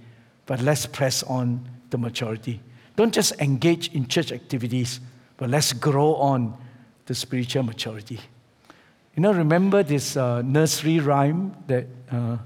but 0.47 0.61
let's 0.61 0.85
press 0.85 1.23
on 1.23 1.67
to 1.90 1.99
maturity. 1.99 2.61
Don't 2.97 3.14
just 3.14 3.40
engage 3.40 3.95
in 3.95 4.09
church 4.09 4.33
activities, 4.33 5.01
but 5.37 5.49
let's 5.49 5.73
grow 5.73 6.17
on 6.17 6.57
to 7.07 7.14
spiritual 7.14 7.62
maturity. 7.62 8.19
You 9.14 9.23
know, 9.23 9.33
remember 9.33 9.83
this 9.85 10.17
uh, 10.17 10.43
nursery 10.43 10.99
rhyme 10.99 11.55
that 11.69 11.87
uh, 12.11 12.37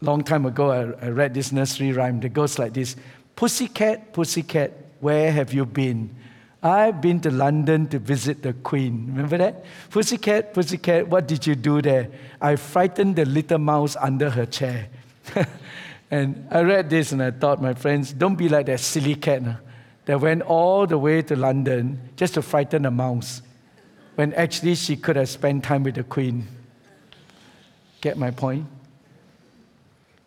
long 0.00 0.24
time 0.24 0.46
ago 0.46 0.70
I, 0.70 1.06
I 1.06 1.08
read 1.10 1.34
this 1.34 1.52
nursery 1.52 1.92
rhyme 1.92 2.20
that 2.20 2.30
goes 2.30 2.58
like 2.58 2.72
this 2.72 2.96
Pussycat, 3.34 4.14
pussycat, 4.14 4.72
where 5.00 5.30
have 5.30 5.52
you 5.52 5.66
been? 5.66 6.16
I've 6.66 7.00
been 7.00 7.20
to 7.20 7.30
London 7.30 7.86
to 7.88 8.00
visit 8.00 8.42
the 8.42 8.52
Queen. 8.52 9.06
Remember 9.06 9.38
that? 9.38 9.64
Pussycat, 9.90 10.52
pussycat, 10.52 11.06
what 11.06 11.28
did 11.28 11.46
you 11.46 11.54
do 11.54 11.80
there? 11.80 12.10
I 12.40 12.56
frightened 12.56 13.14
the 13.14 13.24
little 13.24 13.58
mouse 13.58 13.94
under 13.94 14.30
her 14.30 14.46
chair. 14.46 14.88
and 16.10 16.48
I 16.50 16.62
read 16.62 16.90
this 16.90 17.12
and 17.12 17.22
I 17.22 17.30
thought, 17.30 17.62
my 17.62 17.74
friends, 17.74 18.12
don't 18.12 18.34
be 18.34 18.48
like 18.48 18.66
that 18.66 18.80
silly 18.80 19.14
cat 19.14 19.42
that 20.06 20.20
went 20.20 20.42
all 20.42 20.88
the 20.88 20.98
way 20.98 21.22
to 21.22 21.36
London 21.36 22.00
just 22.16 22.34
to 22.34 22.42
frighten 22.42 22.84
a 22.84 22.90
mouse 22.90 23.42
when 24.16 24.34
actually 24.34 24.74
she 24.74 24.96
could 24.96 25.14
have 25.14 25.28
spent 25.28 25.62
time 25.62 25.84
with 25.84 25.94
the 25.94 26.02
queen. 26.02 26.48
Get 28.00 28.18
my 28.18 28.32
point? 28.32 28.66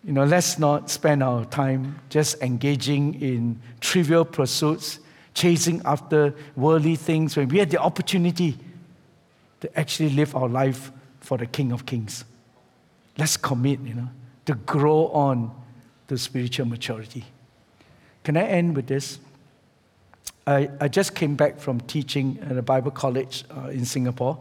You 0.05 0.13
know, 0.13 0.23
let's 0.23 0.57
not 0.57 0.89
spend 0.89 1.21
our 1.21 1.43
time 1.43 1.99
just 2.09 2.41
engaging 2.41 3.21
in 3.21 3.59
trivial 3.81 4.23
pursuits, 4.23 4.99
chasing 5.39 5.81
after 5.85 6.35
worldly 6.57 6.97
things 6.97 7.37
when 7.37 7.47
we 7.47 7.59
had 7.59 7.69
the 7.69 7.77
opportunity 7.77 8.57
to 9.61 9.79
actually 9.79 10.09
live 10.09 10.35
our 10.35 10.49
life 10.49 10.91
for 11.21 11.37
the 11.37 11.45
King 11.45 11.71
of 11.71 11.85
Kings. 11.85 12.25
Let's 13.17 13.37
commit, 13.37 13.79
you 13.79 13.93
know, 13.93 14.09
to 14.47 14.55
grow 14.55 15.07
on 15.07 15.49
to 16.09 16.17
spiritual 16.17 16.65
maturity. 16.67 17.23
Can 18.25 18.35
I 18.35 18.43
end 18.43 18.75
with 18.75 18.87
this? 18.87 19.19
I, 20.45 20.69
I 20.81 20.89
just 20.89 21.15
came 21.15 21.35
back 21.35 21.57
from 21.57 21.79
teaching 21.81 22.37
at 22.49 22.57
a 22.57 22.61
Bible 22.61 22.91
college 22.91 23.45
uh, 23.49 23.69
in 23.69 23.85
Singapore, 23.85 24.37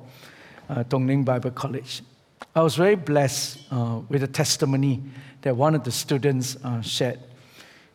uh, 0.69 0.83
Tung 0.83 1.07
Ling 1.07 1.23
Bible 1.23 1.53
College. 1.53 2.03
I 2.57 2.63
was 2.63 2.75
very 2.75 2.97
blessed 2.97 3.61
uh, 3.71 4.01
with 4.09 4.25
a 4.25 4.29
testimony 4.29 5.01
that 5.43 5.57
one 5.57 5.77
of 5.77 5.85
the 5.85 5.93
students 5.93 6.57
uh, 6.65 6.81
shared. 6.81 7.21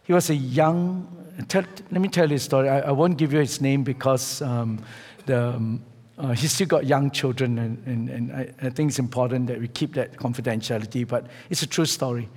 He 0.03 0.13
was 0.13 0.29
a 0.29 0.35
young, 0.35 1.22
tell, 1.47 1.63
let 1.91 2.01
me 2.01 2.09
tell 2.09 2.29
you 2.29 2.35
a 2.35 2.39
story. 2.39 2.69
I, 2.69 2.79
I, 2.81 2.91
won't 2.91 3.17
give 3.17 3.33
you 3.33 3.39
his 3.39 3.61
name 3.61 3.83
because 3.83 4.41
um, 4.41 4.83
the, 5.25 5.49
um, 5.49 5.83
uh, 6.17 6.31
he's 6.31 6.51
still 6.51 6.67
got 6.67 6.85
young 6.85 7.11
children, 7.11 7.57
and, 7.57 7.87
and, 7.87 8.09
and 8.09 8.31
I, 8.31 8.53
I, 8.61 8.69
think 8.69 8.89
it's 8.89 8.99
important 8.99 9.47
that 9.47 9.59
we 9.59 9.67
keep 9.67 9.93
that 9.95 10.17
confidentiality, 10.17 11.07
but 11.07 11.27
it's 11.49 11.63
a 11.63 11.67
true 11.67 11.85
story. 11.85 12.29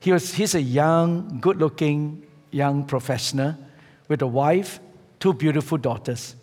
He 0.00 0.12
was, 0.12 0.34
he's 0.34 0.54
a 0.54 0.62
young, 0.62 1.38
good 1.40 1.58
looking 1.58 2.26
young 2.50 2.84
professional 2.84 3.56
with 4.08 4.22
a 4.22 4.26
wife 4.26 4.80
two 5.20 5.34
beautiful 5.34 5.78
daughters. 5.78 6.34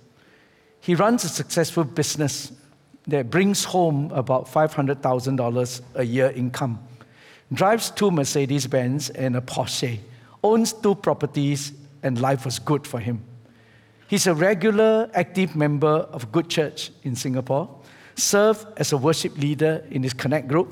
He 0.80 0.96
runs 0.96 1.26
a 1.26 1.30
successful 1.30 1.84
business 1.84 2.52
that 3.08 3.30
brings 3.30 3.66
home 3.66 4.12
about 4.14 4.46
$500,000 4.46 5.82
a 5.96 6.04
year 6.04 6.32
income, 6.32 6.80
drives 7.52 7.90
two 7.90 8.12
Mercedes 8.12 8.68
Benz 8.68 9.10
and 9.10 9.36
a 9.36 9.42
Porsche, 9.42 10.00
owns 10.44 10.74
two 10.74 10.96
properties, 10.96 11.74
and 12.08 12.20
life 12.20 12.46
was 12.46 12.58
good 12.58 12.88
for 12.88 13.00
him. 13.00 13.24
He's 14.08 14.26
a 14.26 14.34
regular, 14.34 15.10
active 15.14 15.56
member 15.56 15.88
of 15.88 16.32
Good 16.32 16.50
Church 16.50 16.92
in 17.04 17.16
Singapore, 17.16 17.70
served 18.16 18.66
as 18.78 18.94
a 18.94 18.98
worship 18.98 19.38
leader 19.38 19.86
in 19.92 20.02
his 20.02 20.14
Connect 20.14 20.48
group, 20.48 20.70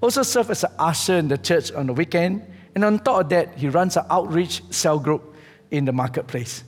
also 0.00 0.22
served 0.22 0.50
as 0.50 0.64
an 0.64 0.72
usher 0.78 1.18
in 1.18 1.28
the 1.28 1.38
church 1.38 1.70
on 1.72 1.86
the 1.86 1.92
weekend, 1.92 2.42
and 2.74 2.84
on 2.84 2.98
top 2.98 3.20
of 3.20 3.28
that, 3.28 3.56
he 3.56 3.68
runs 3.68 3.96
an 3.96 4.04
outreach 4.10 4.62
cell 4.70 4.98
group 4.98 5.36
in 5.70 5.84
the 5.84 5.92
marketplace. 5.92 6.64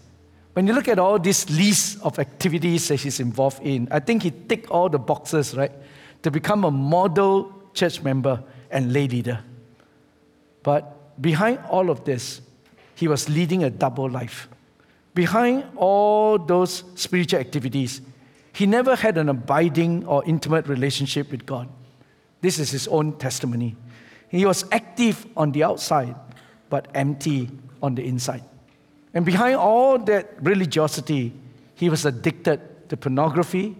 When 0.53 0.69
you 0.69 0.73
look 0.73 0.87
at 0.87 0.99
all 0.99 1.19
this 1.19 1.51
list 1.51 1.99
of 2.03 2.19
activities 2.19 2.87
that 2.88 3.01
he's 3.01 3.19
involved 3.19 3.61
in, 3.62 3.88
I 3.90 3.99
think 3.99 4.23
he 4.23 4.31
ticked 4.31 4.71
all 4.71 4.88
the 4.88 4.99
boxes, 4.99 5.57
right, 5.57 5.73
to 6.23 6.31
become 6.31 6.64
a 6.64 6.71
model 6.71 7.53
church 7.73 8.03
member 8.03 8.43
and 8.71 8.93
lay 8.93 9.09
leader. 9.09 9.43
But 10.62 11.21
behind 11.21 11.59
all 11.69 11.90
of 11.90 12.05
this, 12.05 12.40
he 13.05 13.09
was 13.09 13.29
leading 13.29 13.62
a 13.62 13.69
double 13.69 14.09
life. 14.09 14.49
Behind 15.14 15.62
all 15.77 16.38
those 16.38 16.85
spiritual 16.95 17.38
activities, 17.38 18.01
he 18.55 18.64
never 18.64 18.97
had 18.97 19.19
an 19.19 19.29
abiding 19.29 20.07
or 20.07 20.25
intimate 20.25 20.67
relationship 20.69 21.31
with 21.31 21.45
God. 21.45 21.69
This 22.40 22.59
is 22.59 22.71
his 22.71 22.88
own 22.88 23.19
testimony. 23.19 23.77
He 24.31 24.47
was 24.47 24.64
active 24.73 25.27
on 25.37 25.53
the 25.53 25.64
outside, 25.64 26.17
but 26.71 26.88
empty 26.95 27.51
on 27.83 27.95
the 27.95 28.03
inside. 28.03 28.43
And 29.12 29.27
behind 29.27 29.57
all 29.57 29.99
that 29.99 30.43
religiosity, 30.43 31.35
he 31.75 31.90
was 31.90 32.07
addicted 32.07 32.88
to 32.88 32.97
pornography, 32.97 33.77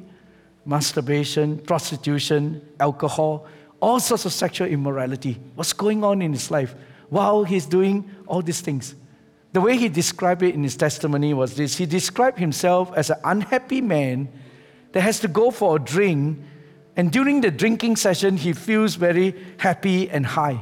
masturbation, 0.67 1.61
prostitution, 1.61 2.61
alcohol, 2.79 3.47
all 3.81 4.01
sorts 4.01 4.27
of 4.27 4.35
sexual 4.35 4.69
immorality. 4.69 5.41
What's 5.55 5.73
going 5.73 6.05
on 6.05 6.21
in 6.21 6.35
his 6.35 6.51
life 6.51 6.75
while 7.09 7.45
he's 7.45 7.65
doing 7.65 8.11
all 8.27 8.43
these 8.43 8.61
things? 8.61 8.97
The 9.55 9.61
way 9.61 9.77
he 9.77 9.89
described 9.89 10.43
it 10.43 10.53
in 10.53 10.65
his 10.65 10.77
testimony 10.77 11.33
was 11.33 11.55
this 11.55 11.77
he 11.77 11.87
described 11.87 12.41
himself 12.41 12.93
as 12.97 13.11
an 13.11 13.19
unhappy 13.23 13.81
man 13.81 14.29
that 14.91 15.03
has 15.03 15.21
to 15.21 15.29
go 15.29 15.53
for 15.53 15.77
a 15.77 15.79
drink, 15.79 16.41
and 16.97 17.13
during 17.13 17.41
the 17.41 17.53
drinking 17.53 17.95
session, 17.95 18.37
he 18.37 18.53
feels 18.53 18.97
very 18.97 19.33
happy 19.59 20.11
and 20.11 20.27
high. 20.27 20.59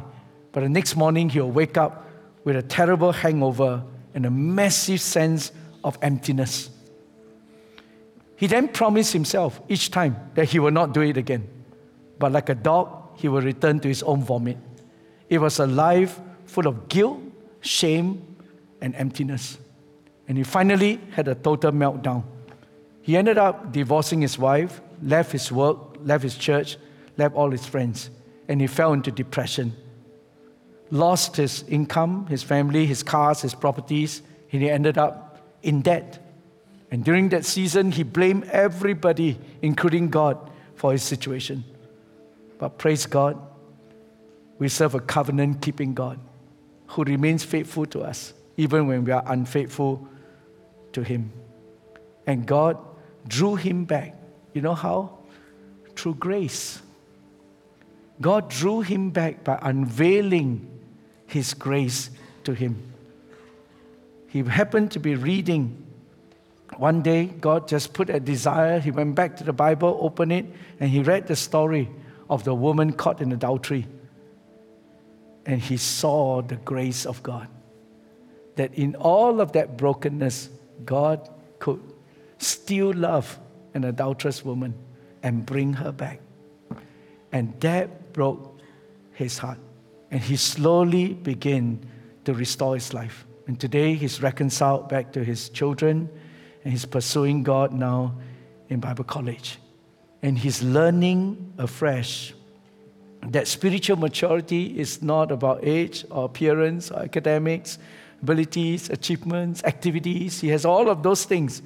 But 0.53 0.61
the 0.61 0.69
next 0.69 0.95
morning, 0.95 1.31
he'll 1.31 1.51
wake 1.51 1.79
up 1.79 2.07
with 2.45 2.55
a 2.55 2.63
terrible 2.63 3.13
hangover 3.13 3.83
and 4.13 4.27
a 4.27 4.31
massive 4.31 5.01
sense 5.01 5.53
of 5.83 5.99
emptiness. 6.03 6.69
He 8.37 8.47
then 8.47 8.69
promised 8.69 9.15
himself 9.15 9.59
each 9.71 9.91
time 9.91 10.17
that 10.35 10.51
he 10.51 10.59
will 10.59 10.71
not 10.71 10.93
do 10.93 11.01
it 11.01 11.17
again. 11.17 11.49
But 12.19 12.33
like 12.33 12.51
a 12.51 12.55
dog, 12.55 13.17
he 13.17 13.29
will 13.29 13.41
return 13.41 13.81
to 13.81 13.89
his 13.89 14.03
own 14.03 14.23
vomit. 14.23 14.59
It 15.31 15.39
was 15.39 15.61
a 15.61 15.67
life 15.67 16.21
full 16.45 16.67
of 16.67 16.91
guilt, 16.91 17.21
shame, 17.63 18.32
and 18.83 18.95
emptiness. 18.97 19.57
And 20.29 20.37
he 20.37 20.45
finally 20.45 21.01
had 21.13 21.29
a 21.29 21.35
total 21.35 21.73
meltdown. 21.73 22.25
He 23.01 23.17
ended 23.17 23.39
up 23.39 23.73
divorcing 23.73 24.21
his 24.21 24.39
wife, 24.39 24.83
left 25.03 25.33
his 25.33 25.51
work, 25.51 25.79
left 26.05 26.23
his 26.23 26.37
church, 26.37 26.77
left 27.17 27.35
all 27.35 27.51
his 27.51 27.65
friends, 27.65 28.11
and 28.49 28.61
he 28.61 28.67
fell 28.67 28.93
into 28.93 29.11
depression 29.11 29.75
lost 30.93 31.37
his 31.37 31.65
income, 31.69 32.27
his 32.27 32.43
family, 32.43 32.85
his 32.85 33.03
cars, 33.03 33.41
his 33.41 33.55
properties, 33.55 34.23
and 34.53 34.63
he 34.63 34.71
ended 34.71 34.99
up 34.99 35.41
in 35.63 35.81
debt. 35.81 36.19
And 36.91 37.03
during 37.03 37.31
that 37.31 37.47
season, 37.47 37.91
he 37.91 38.03
blamed 38.03 38.45
everybody, 38.45 39.39
including 39.63 40.11
God, 40.11 40.51
for 40.77 40.93
his 40.93 41.03
situation. 41.03 41.65
But 42.59 42.77
praise 42.77 43.07
God, 43.07 43.41
we 44.59 44.69
serve 44.69 44.95
a 44.95 45.01
covenant 45.01 45.63
keeping 45.63 45.95
God 45.95 46.21
who 46.89 47.05
remains 47.05 47.43
faithful 47.43 47.87
to 47.87 48.03
us, 48.03 48.35
even 48.57 48.87
when 48.87 49.05
we 49.05 49.13
are 49.13 49.23
unfaithful 49.27 50.07
to 50.93 51.03
him. 51.03 51.33
And 52.27 52.47
God 52.47 52.79
drew 53.27 53.57
him 53.57 53.85
back. 53.85 54.17
You 54.53 54.63
know 54.63 54.75
how? 54.75 55.19
Through 55.97 56.17
grace. 56.17 56.81
God 58.21 58.49
drew 58.49 58.83
him 58.83 59.11
back 59.11 59.43
by 59.45 59.59
unveiling 59.63 60.69
his 61.27 61.55
grace 61.55 62.11
to 62.45 62.53
him. 62.53 62.93
He 64.29 64.43
happened 64.43 64.93
to 64.93 65.01
be 65.01 65.15
reading. 65.15 65.85
One 66.77 67.03
day, 67.03 67.27
God 67.27 67.69
just 67.69 67.93
put 67.93 68.09
a 68.09 68.21
desire. 68.21 68.81
He 68.81 68.91
went 68.91 69.15
back 69.15 69.37
to 69.39 69.45
the 69.45 69.53
Bible, 69.53 69.99
opened 70.01 70.33
it, 70.33 70.47
and 70.81 70.89
he 70.89 71.01
read 71.01 71.27
the 71.27 71.37
story 71.37 71.91
of 72.31 72.45
the 72.45 72.55
woman 72.55 72.93
caught 72.93 73.21
in 73.21 73.33
adultery. 73.33 73.87
And 75.45 75.61
he 75.61 75.77
saw 75.77 76.41
the 76.41 76.57
grace 76.57 77.05
of 77.05 77.23
God. 77.23 77.49
That 78.57 78.75
in 78.75 78.95
all 78.97 79.41
of 79.41 79.53
that 79.53 79.77
brokenness, 79.77 80.49
God 80.85 81.29
could 81.59 81.81
still 82.39 82.93
love 82.93 83.39
an 83.75 83.85
adulterous 83.85 84.45
woman 84.45 84.75
and 85.23 85.47
bring 85.47 85.75
her 85.75 85.93
back. 85.93 86.21
And 87.31 87.59
that 87.61 88.13
broke 88.13 88.61
his 89.13 89.39
heart. 89.39 89.59
And 90.11 90.21
he 90.21 90.37
slowly 90.37 91.15
began 91.15 91.87
to 92.25 92.35
restore 92.35 92.75
his 92.75 92.93
life. 92.93 93.27
And 93.47 93.59
today 93.59 93.95
he's 93.95 94.23
reconciled 94.23 94.89
back 94.89 95.13
to 95.13 95.25
his 95.25 95.49
children 95.49 96.09
and 96.65 96.73
he's 96.73 96.85
pursuing 96.85 97.43
God 97.43 97.73
now 97.73 98.15
in 98.69 98.81
Bible 98.81 99.05
college. 99.05 99.59
And 100.23 100.39
he's 100.39 100.63
learning 100.63 101.55
afresh 101.59 102.35
that 103.23 103.47
spiritual 103.47 103.97
maturity 103.97 104.79
is 104.79 105.03
not 105.03 105.31
about 105.31 105.61
age 105.63 106.05
or 106.11 106.25
appearance 106.25 106.91
or 106.91 107.01
academics, 107.01 107.79
abilities, 108.23 108.89
achievements, 108.91 109.63
activities. 109.65 110.41
He 110.41 110.49
has 110.49 110.65
all 110.65 110.89
of 110.89 111.03
those 111.03 111.25
things. 111.25 111.63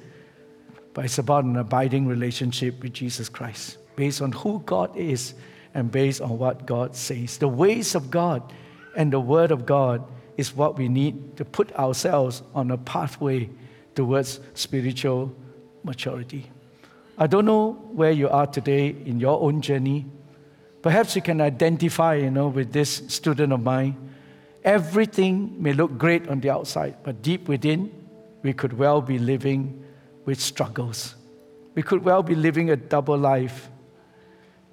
But 0.93 1.05
it's 1.05 1.19
about 1.19 1.43
an 1.43 1.55
abiding 1.57 2.07
relationship 2.07 2.81
with 2.81 2.93
Jesus 2.93 3.29
Christ 3.29 3.77
based 3.95 4.21
on 4.21 4.31
who 4.31 4.61
God 4.65 4.95
is 4.95 5.35
and 5.73 5.91
based 5.91 6.21
on 6.21 6.37
what 6.37 6.65
God 6.65 6.95
says. 6.95 7.37
The 7.37 7.47
ways 7.47 7.93
of 7.93 8.09
God 8.09 8.53
and 8.95 9.13
the 9.13 9.19
Word 9.19 9.51
of 9.51 9.65
God 9.65 10.03
is 10.37 10.55
what 10.55 10.77
we 10.77 10.87
need 10.87 11.37
to 11.37 11.45
put 11.45 11.71
ourselves 11.75 12.41
on 12.53 12.71
a 12.71 12.77
pathway 12.77 13.49
towards 13.95 14.39
spiritual 14.53 15.35
maturity. 15.83 16.49
I 17.17 17.27
don't 17.27 17.45
know 17.45 17.73
where 17.91 18.11
you 18.11 18.29
are 18.29 18.45
today 18.45 18.89
in 19.05 19.19
your 19.19 19.41
own 19.41 19.61
journey. 19.61 20.05
Perhaps 20.83 21.15
you 21.15 21.21
can 21.21 21.41
identify, 21.41 22.15
you 22.15 22.29
know, 22.29 22.47
with 22.47 22.71
this 22.71 23.03
student 23.07 23.53
of 23.53 23.63
mine. 23.63 24.06
Everything 24.63 25.61
may 25.61 25.73
look 25.73 25.97
great 25.97 26.27
on 26.27 26.39
the 26.39 26.49
outside, 26.49 26.97
but 27.03 27.21
deep 27.21 27.47
within, 27.47 27.91
we 28.43 28.53
could 28.53 28.73
well 28.73 29.01
be 29.01 29.17
living 29.17 29.83
with 30.25 30.39
struggles. 30.39 31.15
We 31.75 31.83
could 31.83 32.03
well 32.03 32.23
be 32.23 32.35
living 32.35 32.69
a 32.69 32.75
double 32.75 33.17
life. 33.17 33.69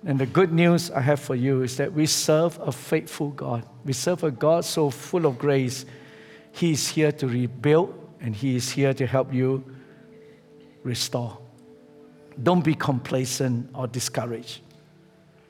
And 0.06 0.18
the 0.18 0.26
good 0.26 0.52
news 0.52 0.90
I 0.90 1.00
have 1.00 1.20
for 1.20 1.34
you 1.34 1.62
is 1.62 1.76
that 1.76 1.92
we 1.92 2.06
serve 2.06 2.58
a 2.60 2.72
faithful 2.72 3.30
God. 3.30 3.64
We 3.84 3.92
serve 3.92 4.24
a 4.24 4.30
God 4.30 4.64
so 4.64 4.90
full 4.90 5.26
of 5.26 5.38
grace. 5.38 5.86
He 6.52 6.72
is 6.72 6.88
here 6.88 7.12
to 7.12 7.26
rebuild 7.26 7.94
and 8.20 8.34
He 8.34 8.56
is 8.56 8.70
here 8.70 8.94
to 8.94 9.06
help 9.06 9.32
you 9.32 9.64
restore. 10.82 11.38
Don't 12.42 12.64
be 12.64 12.74
complacent 12.74 13.70
or 13.74 13.86
discouraged, 13.86 14.60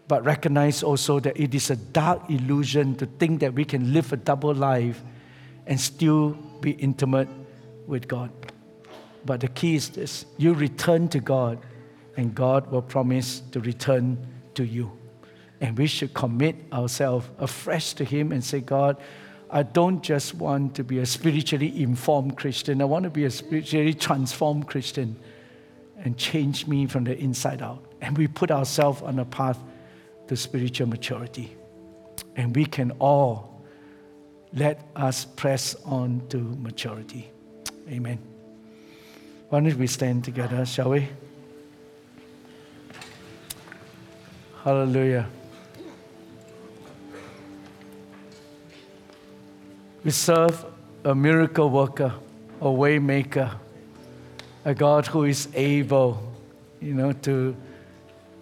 but 0.07 0.25
recognize 0.25 0.83
also 0.83 1.21
that 1.21 1.39
it 1.39 1.55
is 1.55 1.71
a 1.71 1.77
dark 1.77 2.29
illusion 2.29 2.95
to 2.97 3.07
think 3.07 3.41
that 3.41 3.55
we 3.55 3.65
can 3.65 3.93
live 3.93 4.13
a 4.13 4.17
double 4.17 4.55
life 4.55 5.03
and 5.67 5.81
still 5.81 6.31
be 6.61 6.73
intimate 6.73 7.29
with 7.87 8.07
God. 8.07 8.31
But 9.25 9.41
the 9.41 9.49
key 9.49 9.77
is 9.77 9.89
this 9.91 10.27
you 10.37 10.53
return 10.53 11.09
to 11.09 11.21
God, 11.21 11.59
and 12.17 12.35
God 12.35 12.71
will 12.71 12.83
promise 12.83 13.41
to 13.53 13.61
return 13.61 14.19
to 14.55 14.65
you. 14.65 14.93
And 15.61 15.79
we 15.79 15.87
should 15.87 16.13
commit 16.13 16.57
ourselves 16.73 17.27
afresh 17.39 17.95
to 17.95 18.05
Him 18.05 18.33
and 18.33 18.45
say, 18.45 18.61
God, 18.61 18.99
I 19.51 19.63
don't 19.63 20.03
just 20.03 20.35
want 20.35 20.75
to 20.75 20.85
be 20.85 20.99
a 20.99 21.07
spiritually 21.07 21.83
informed 21.83 22.37
Christian, 22.37 22.83
I 22.83 22.85
want 22.85 23.05
to 23.05 23.11
be 23.11 23.25
a 23.25 23.31
spiritually 23.31 23.95
transformed 23.95 24.67
Christian 24.67 25.17
and 25.97 26.19
change 26.19 26.67
me 26.67 26.87
from 26.87 27.05
the 27.05 27.17
inside 27.17 27.63
out. 27.63 27.83
And 28.03 28.19
we 28.19 28.27
put 28.27 28.51
ourselves 28.51 29.01
on 29.01 29.19
a 29.19 29.25
path 29.25 29.59
to 30.29 30.37
spiritual 30.37 30.89
maturity. 30.89 31.57
And 32.37 32.55
we 32.55 32.67
can 32.67 32.93
all 32.93 33.63
let 34.53 34.81
us 34.95 35.25
press 35.25 35.75
on 35.85 36.23
to 36.29 36.39
maturity. 36.39 37.31
Amen. 37.89 38.19
Why 39.49 39.61
don't 39.61 39.77
we 39.77 39.87
stand 39.87 40.25
together, 40.25 40.65
shall 40.65 40.91
we? 40.91 41.09
Hallelujah. 44.63 45.29
We 50.03 50.11
serve 50.11 50.65
a 51.05 51.15
miracle 51.15 51.69
worker, 51.69 52.15
a 52.61 52.71
way 52.71 52.99
maker, 52.99 53.51
a 54.65 54.75
God 54.75 55.07
who 55.07 55.25
is 55.25 55.49
able, 55.55 56.23
you 56.81 56.95
know, 56.95 57.13
to 57.13 57.55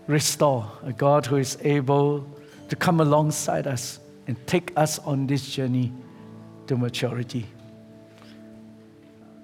restore, 0.06 0.70
a 0.82 0.92
God 0.92 1.26
who 1.26 1.36
is 1.36 1.58
able 1.62 2.26
to 2.68 2.76
come 2.76 3.00
alongside 3.00 3.66
us 3.66 4.00
and 4.26 4.36
take 4.46 4.72
us 4.76 4.98
on 5.00 5.26
this 5.26 5.48
journey 5.50 5.92
to 6.66 6.76
maturity. 6.76 7.46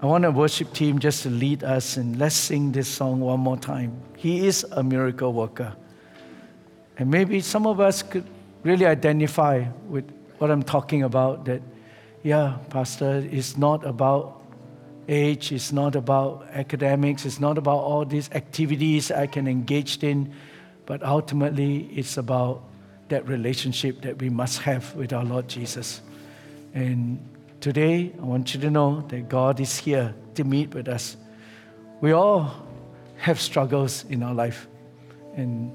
I 0.00 0.06
want 0.06 0.24
a 0.24 0.30
worship 0.30 0.72
team 0.72 0.98
just 0.98 1.24
to 1.24 1.30
lead 1.30 1.64
us 1.64 1.96
and 1.96 2.18
let's 2.18 2.36
sing 2.36 2.70
this 2.70 2.86
song 2.86 3.20
one 3.20 3.40
more 3.40 3.56
time. 3.56 4.00
He 4.16 4.46
is 4.46 4.64
a 4.72 4.82
miracle 4.82 5.32
worker. 5.32 5.74
And 6.98 7.10
maybe 7.10 7.40
some 7.40 7.66
of 7.66 7.80
us 7.80 8.02
could 8.02 8.24
really 8.62 8.86
identify 8.86 9.64
with 9.88 10.08
what 10.38 10.50
I'm 10.50 10.62
talking 10.62 11.02
about 11.02 11.44
that 11.46 11.62
yeah, 12.22 12.58
Pastor, 12.68 13.26
it's 13.30 13.56
not 13.56 13.86
about 13.86 14.37
age, 15.08 15.52
it's 15.52 15.72
not 15.72 15.96
about 15.96 16.46
academics, 16.52 17.24
it's 17.24 17.40
not 17.40 17.58
about 17.58 17.78
all 17.78 18.04
these 18.04 18.30
activities 18.32 19.10
I 19.10 19.26
can 19.26 19.48
engage 19.48 20.02
in, 20.04 20.32
but 20.86 21.02
ultimately 21.02 21.88
it's 21.94 22.16
about 22.16 22.62
that 23.08 23.26
relationship 23.26 24.02
that 24.02 24.20
we 24.20 24.28
must 24.28 24.60
have 24.60 24.94
with 24.94 25.12
our 25.12 25.24
Lord 25.24 25.48
Jesus. 25.48 26.02
And 26.74 27.18
today, 27.60 28.12
I 28.20 28.22
want 28.22 28.54
you 28.54 28.60
to 28.60 28.70
know 28.70 29.00
that 29.08 29.28
God 29.28 29.60
is 29.60 29.78
here 29.78 30.14
to 30.34 30.44
meet 30.44 30.74
with 30.74 30.88
us. 30.88 31.16
We 32.00 32.12
all 32.12 32.54
have 33.16 33.40
struggles 33.40 34.04
in 34.04 34.22
our 34.22 34.34
life, 34.34 34.68
and 35.36 35.72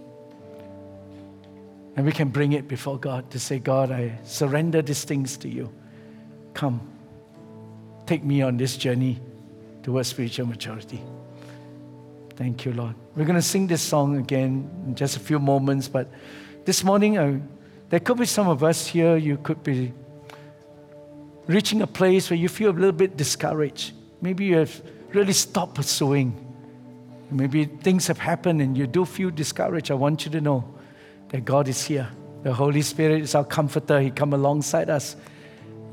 and 1.95 2.05
we 2.05 2.11
can 2.11 2.29
bring 2.29 2.53
it 2.53 2.67
before 2.67 2.97
God 2.97 3.29
to 3.31 3.39
say, 3.39 3.59
God, 3.59 3.91
I 3.91 4.17
surrender 4.23 4.81
these 4.81 5.03
things 5.03 5.37
to 5.37 5.49
you. 5.49 5.71
Come, 6.53 6.81
take 8.05 8.23
me 8.23 8.41
on 8.41 8.57
this 8.57 8.77
journey 8.77 9.19
towards 9.81 10.09
spiritual 10.09 10.47
maturity. 10.47 11.01
Thank 12.35 12.65
you, 12.65 12.73
Lord. 12.73 12.95
We're 13.15 13.25
going 13.25 13.35
to 13.35 13.41
sing 13.41 13.67
this 13.67 13.81
song 13.81 14.17
again 14.17 14.69
in 14.87 14.95
just 14.95 15.17
a 15.17 15.19
few 15.19 15.39
moments, 15.39 15.87
but 15.87 16.07
this 16.65 16.83
morning, 16.83 17.17
uh, 17.17 17.39
there 17.89 17.99
could 17.99 18.17
be 18.17 18.25
some 18.25 18.47
of 18.47 18.63
us 18.63 18.87
here, 18.87 19.17
you 19.17 19.37
could 19.37 19.61
be 19.63 19.93
reaching 21.47 21.81
a 21.81 21.87
place 21.87 22.29
where 22.29 22.37
you 22.37 22.49
feel 22.49 22.71
a 22.71 22.73
little 22.73 22.91
bit 22.91 23.17
discouraged. 23.17 23.93
Maybe 24.21 24.45
you 24.45 24.57
have 24.57 24.81
really 25.13 25.33
stopped 25.33 25.75
pursuing. 25.75 26.39
Maybe 27.29 27.65
things 27.65 28.07
have 28.07 28.17
happened 28.17 28.61
and 28.61 28.77
you 28.77 28.87
do 28.87 29.05
feel 29.05 29.29
discouraged. 29.29 29.91
I 29.91 29.95
want 29.95 30.25
you 30.25 30.31
to 30.31 30.41
know 30.41 30.63
that 31.29 31.45
God 31.45 31.67
is 31.67 31.85
here. 31.85 32.09
The 32.43 32.53
Holy 32.53 32.81
Spirit 32.81 33.21
is 33.21 33.35
our 33.35 33.45
comforter. 33.45 33.99
He 33.99 34.11
come 34.11 34.33
alongside 34.33 34.89
us 34.89 35.15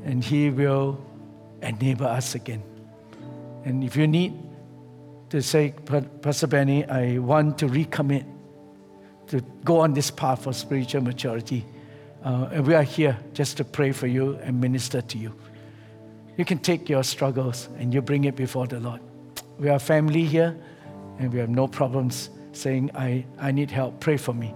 and 0.03 0.23
He 0.23 0.49
will 0.49 0.99
enable 1.61 2.07
us 2.07 2.35
again. 2.35 2.63
And 3.63 3.83
if 3.83 3.95
you 3.95 4.07
need 4.07 4.33
to 5.29 5.41
say, 5.41 5.73
Pastor 6.21 6.47
Benny, 6.47 6.85
I 6.85 7.19
want 7.19 7.57
to 7.59 7.67
recommit 7.67 8.25
to 9.27 9.41
go 9.63 9.79
on 9.79 9.93
this 9.93 10.11
path 10.11 10.43
for 10.43 10.53
spiritual 10.53 11.01
maturity, 11.01 11.65
uh, 12.23 12.49
and 12.51 12.67
we 12.67 12.73
are 12.73 12.83
here 12.83 13.17
just 13.33 13.57
to 13.57 13.63
pray 13.63 13.91
for 13.91 14.07
you 14.07 14.35
and 14.43 14.59
minister 14.59 15.01
to 15.01 15.17
you. 15.17 15.33
You 16.37 16.45
can 16.45 16.57
take 16.59 16.89
your 16.89 17.03
struggles 17.03 17.69
and 17.77 17.93
you 17.93 18.01
bring 18.01 18.25
it 18.25 18.35
before 18.35 18.67
the 18.67 18.79
Lord. 18.79 18.99
We 19.57 19.69
are 19.69 19.79
family 19.79 20.25
here, 20.25 20.55
and 21.19 21.31
we 21.31 21.39
have 21.39 21.49
no 21.49 21.67
problems 21.67 22.29
saying, 22.51 22.91
I, 22.93 23.25
I 23.39 23.51
need 23.51 23.71
help. 23.71 23.99
Pray 23.99 24.17
for 24.17 24.33
me 24.33 24.53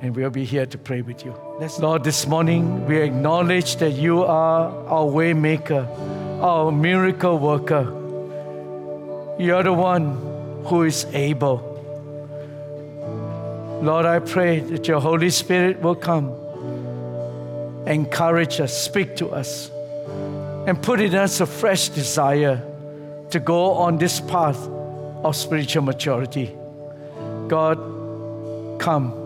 and 0.00 0.16
we'll 0.16 0.30
be 0.30 0.44
here 0.44 0.66
to 0.66 0.78
pray 0.78 1.02
with 1.02 1.24
you. 1.24 1.34
Let's, 1.58 1.78
Lord, 1.78 2.04
this 2.04 2.26
morning 2.26 2.86
we 2.86 2.98
acknowledge 2.98 3.76
that 3.76 3.92
you 3.92 4.22
are 4.22 4.70
our 4.86 5.04
way 5.04 5.34
maker, 5.34 5.86
our 6.40 6.72
miracle 6.72 7.38
worker. 7.38 7.84
You're 9.38 9.62
the 9.62 9.72
one 9.72 10.16
who 10.64 10.82
is 10.82 11.06
able. 11.12 11.66
Lord, 13.82 14.06
I 14.06 14.18
pray 14.18 14.60
that 14.60 14.88
your 14.88 15.00
Holy 15.00 15.30
Spirit 15.30 15.80
will 15.80 15.94
come, 15.94 16.34
encourage 17.86 18.60
us, 18.60 18.76
speak 18.76 19.16
to 19.16 19.30
us, 19.30 19.70
and 20.66 20.82
put 20.82 21.00
in 21.00 21.14
us 21.14 21.40
a 21.40 21.46
fresh 21.46 21.88
desire 21.88 22.62
to 23.30 23.40
go 23.40 23.72
on 23.72 23.98
this 23.98 24.20
path 24.20 24.58
of 25.24 25.36
spiritual 25.36 25.82
maturity. 25.82 26.54
God, 27.48 27.78
come 28.78 29.20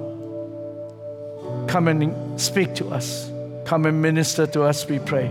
Come 1.66 1.88
and 1.88 2.40
speak 2.40 2.74
to 2.76 2.90
us. 2.90 3.30
Come 3.64 3.86
and 3.86 4.00
minister 4.00 4.46
to 4.48 4.62
us, 4.62 4.86
we 4.86 4.98
pray. 4.98 5.30